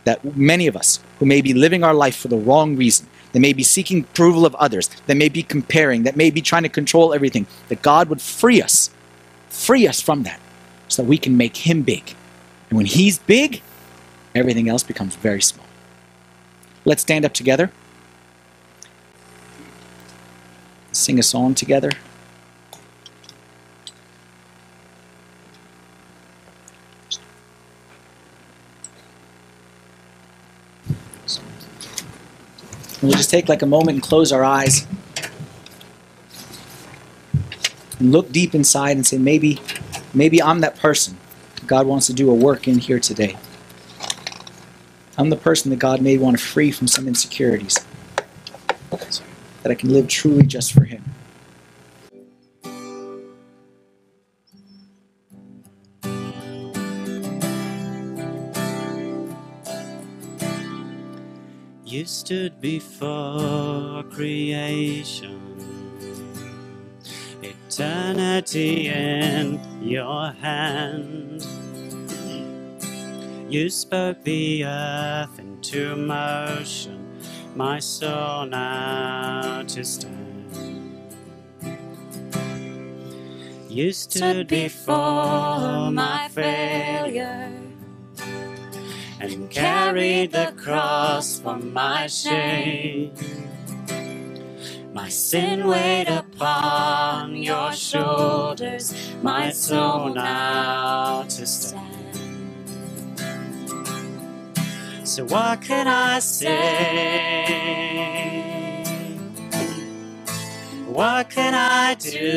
[0.04, 3.40] that many of us who may be living our life for the wrong reason, that
[3.40, 6.68] may be seeking approval of others, that may be comparing, that may be trying to
[6.68, 8.90] control everything, that God would free us,
[9.48, 10.40] free us from that
[10.88, 12.14] so that we can make Him big.
[12.70, 13.60] And when He's big,
[14.34, 15.65] everything else becomes very small.
[16.86, 17.70] Let's stand up together.
[20.96, 21.90] sing a song together.
[33.02, 34.86] We'll just take like a moment and close our eyes
[38.00, 39.60] and look deep inside and say, maybe,
[40.12, 41.18] maybe I'm that person.
[41.66, 43.36] God wants to do a work in here today.
[45.18, 47.78] I'm the person that God may want to free from some insecurities,
[48.90, 51.02] that I can live truly just for Him.
[61.86, 65.40] You stood before creation,
[67.42, 71.46] eternity in your hand.
[73.48, 77.20] You spoke the earth into motion,
[77.54, 81.14] my soul now to stand.
[83.70, 87.52] You stood before my failure
[89.20, 93.12] and carried the cross for my shame.
[94.92, 98.92] My sin weighed upon your shoulders,
[99.22, 101.85] my soul now to stand.
[105.06, 106.54] So, what can I say?
[110.86, 112.30] What can I do?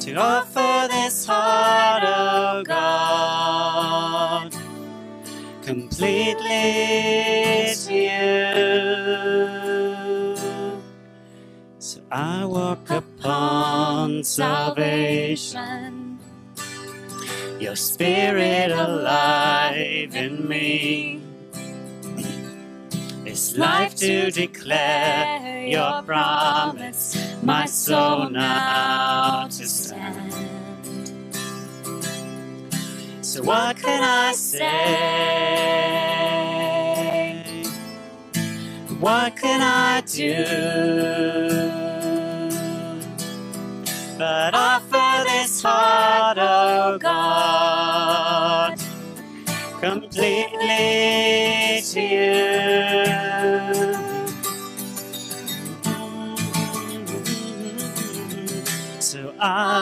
[0.00, 4.54] to offer this heart, oh God,
[5.62, 6.42] completely
[7.76, 8.10] to you.
[11.78, 15.97] So I walk upon salvation,
[17.60, 21.20] your spirit alive in me.
[23.24, 30.32] It's life to declare your promise, my soul now to stand.
[33.20, 34.64] So, what can I say?
[39.00, 41.17] What can I do?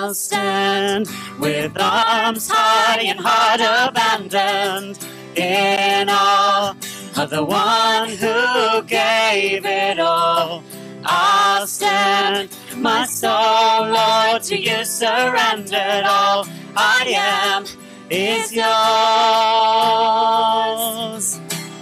[0.06, 1.08] I'll stand
[1.40, 4.96] with arms high and heart abandoned
[5.36, 6.76] in awe
[7.18, 10.62] of the one who gave it all.
[11.04, 16.46] I'll stand, my soul, Lord, to you surrendered all.
[16.76, 17.64] I am
[18.08, 18.64] is yours.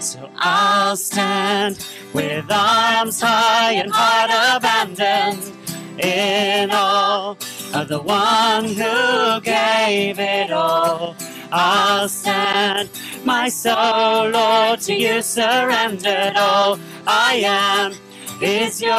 [0.01, 5.53] So I'll stand with arms high and heart abandoned
[6.01, 7.35] in awe
[7.75, 11.16] of the one who gave it all.
[11.53, 12.91] I'll stand,
[13.25, 16.79] my soul, Lord, to you surrendered all.
[17.07, 17.95] I am
[18.43, 18.93] is yours.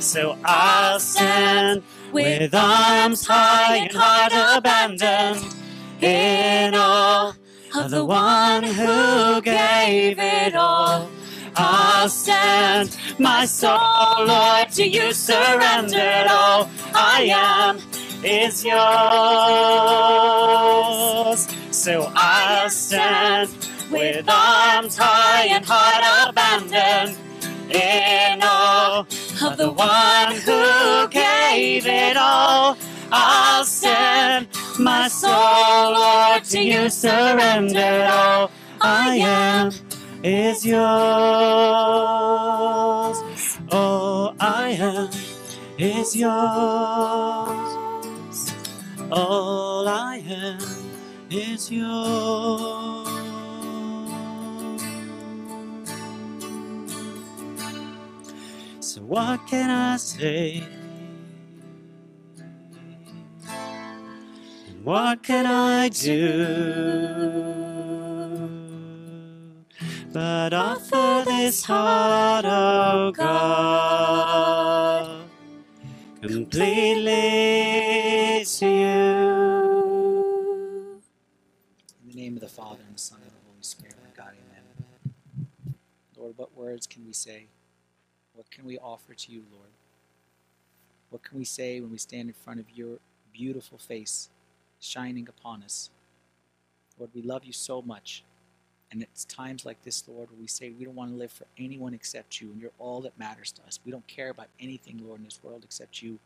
[0.00, 5.54] So I'll stand with arms high and heart abandoned
[6.02, 7.34] in awe
[7.76, 11.08] of the one who gave it all.
[11.56, 16.70] I'll stand, my soul, Lord, to you surrendered all.
[16.94, 17.78] I am
[18.24, 18.76] is yours.
[21.70, 23.50] So I'll stand
[23.90, 27.16] with arms high and heart abandoned
[27.70, 29.00] in awe
[29.44, 32.76] of the one who gave it all.
[33.12, 34.48] I'll stand,
[34.78, 38.50] my soul, Lord, to you surrender all.
[38.80, 39.72] I am
[40.24, 40.78] is yours.
[43.70, 45.10] All I am
[45.78, 47.76] is yours.
[49.10, 50.60] All I am
[51.30, 53.08] is yours.
[58.80, 60.64] So what can I say?
[64.68, 67.71] And what can I do?
[70.12, 74.28] But offer this heart, oh, oh God,
[76.20, 77.12] completely
[78.44, 79.42] to you.
[82.02, 84.32] In the name of the Father, and the Son, and the Holy Spirit, of God,
[84.32, 84.64] amen.
[86.18, 87.46] Lord, what words can we say?
[88.34, 89.70] What can we offer to you, Lord?
[91.08, 92.98] What can we say when we stand in front of your
[93.32, 94.28] beautiful face
[94.78, 95.88] shining upon us?
[96.98, 98.24] Lord, we love you so much,
[98.92, 101.46] And it's times like this, Lord, where we say we don't want to live for
[101.58, 103.80] anyone except you, and you're all that matters to us.
[103.86, 106.18] We don't care about anything, Lord, in this world except you.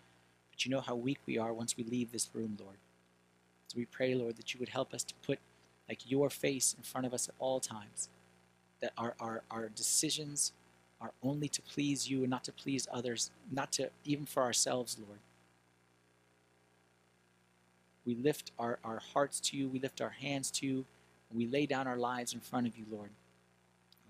[0.51, 2.77] But you know how weak we are once we leave this room, Lord.
[3.69, 5.39] So we pray, Lord, that you would help us to put
[5.89, 8.09] like your face in front of us at all times.
[8.81, 10.53] That our, our, our decisions
[11.01, 14.97] are only to please you and not to please others, not to even for ourselves,
[15.07, 15.21] Lord.
[18.05, 20.85] We lift our, our hearts to you, we lift our hands to you,
[21.35, 23.11] we lay down our lives in front of you, Lord.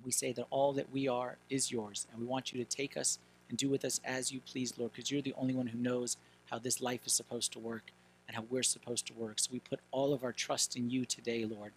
[0.04, 2.96] We say that all that we are is yours, and we want you to take
[2.96, 5.78] us and do with us as you please, Lord, because you're the only one who
[5.78, 6.16] knows
[6.50, 7.90] how this life is supposed to work
[8.26, 9.38] and how we're supposed to work.
[9.38, 11.72] So we put all of our trust in you today, Lord.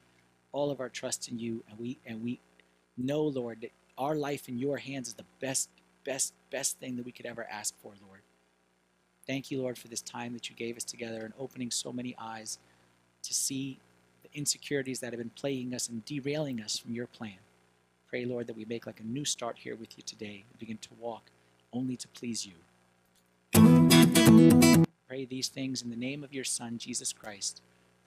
[0.51, 2.39] All of our trust in you, and we and we
[2.97, 5.69] know, Lord, that our life in your hands is the best,
[6.03, 8.21] best, best thing that we could ever ask for, Lord.
[9.27, 12.15] Thank you, Lord, for this time that you gave us together and opening so many
[12.19, 12.57] eyes
[13.21, 13.77] to see
[14.31, 17.37] the insecurities that have been plaguing us and derailing us from your plan.
[18.09, 20.77] Pray, Lord, that we make like a new start here with you today and begin
[20.77, 21.29] to walk
[21.71, 22.53] only to please you.
[25.07, 27.61] Pray these things in the name of your Son, Jesus Christ.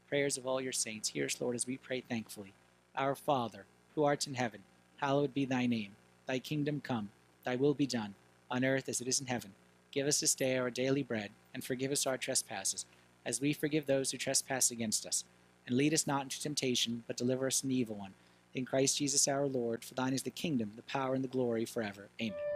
[0.09, 1.11] Prayers of all your saints.
[1.11, 2.53] Hear us, Lord, as we pray thankfully.
[2.97, 3.65] Our Father,
[3.95, 4.61] who art in heaven,
[4.97, 5.93] hallowed be thy name.
[6.27, 7.11] Thy kingdom come,
[7.45, 8.15] thy will be done,
[8.51, 9.53] on earth as it is in heaven.
[9.91, 12.87] Give us this day our daily bread, and forgive us our trespasses,
[13.25, 15.25] as we forgive those who trespass against us.
[15.67, 18.13] And lead us not into temptation, but deliver us from the evil one.
[18.55, 21.65] In Christ Jesus our Lord, for thine is the kingdom, the power, and the glory
[21.65, 22.09] forever.
[22.21, 22.52] Amen.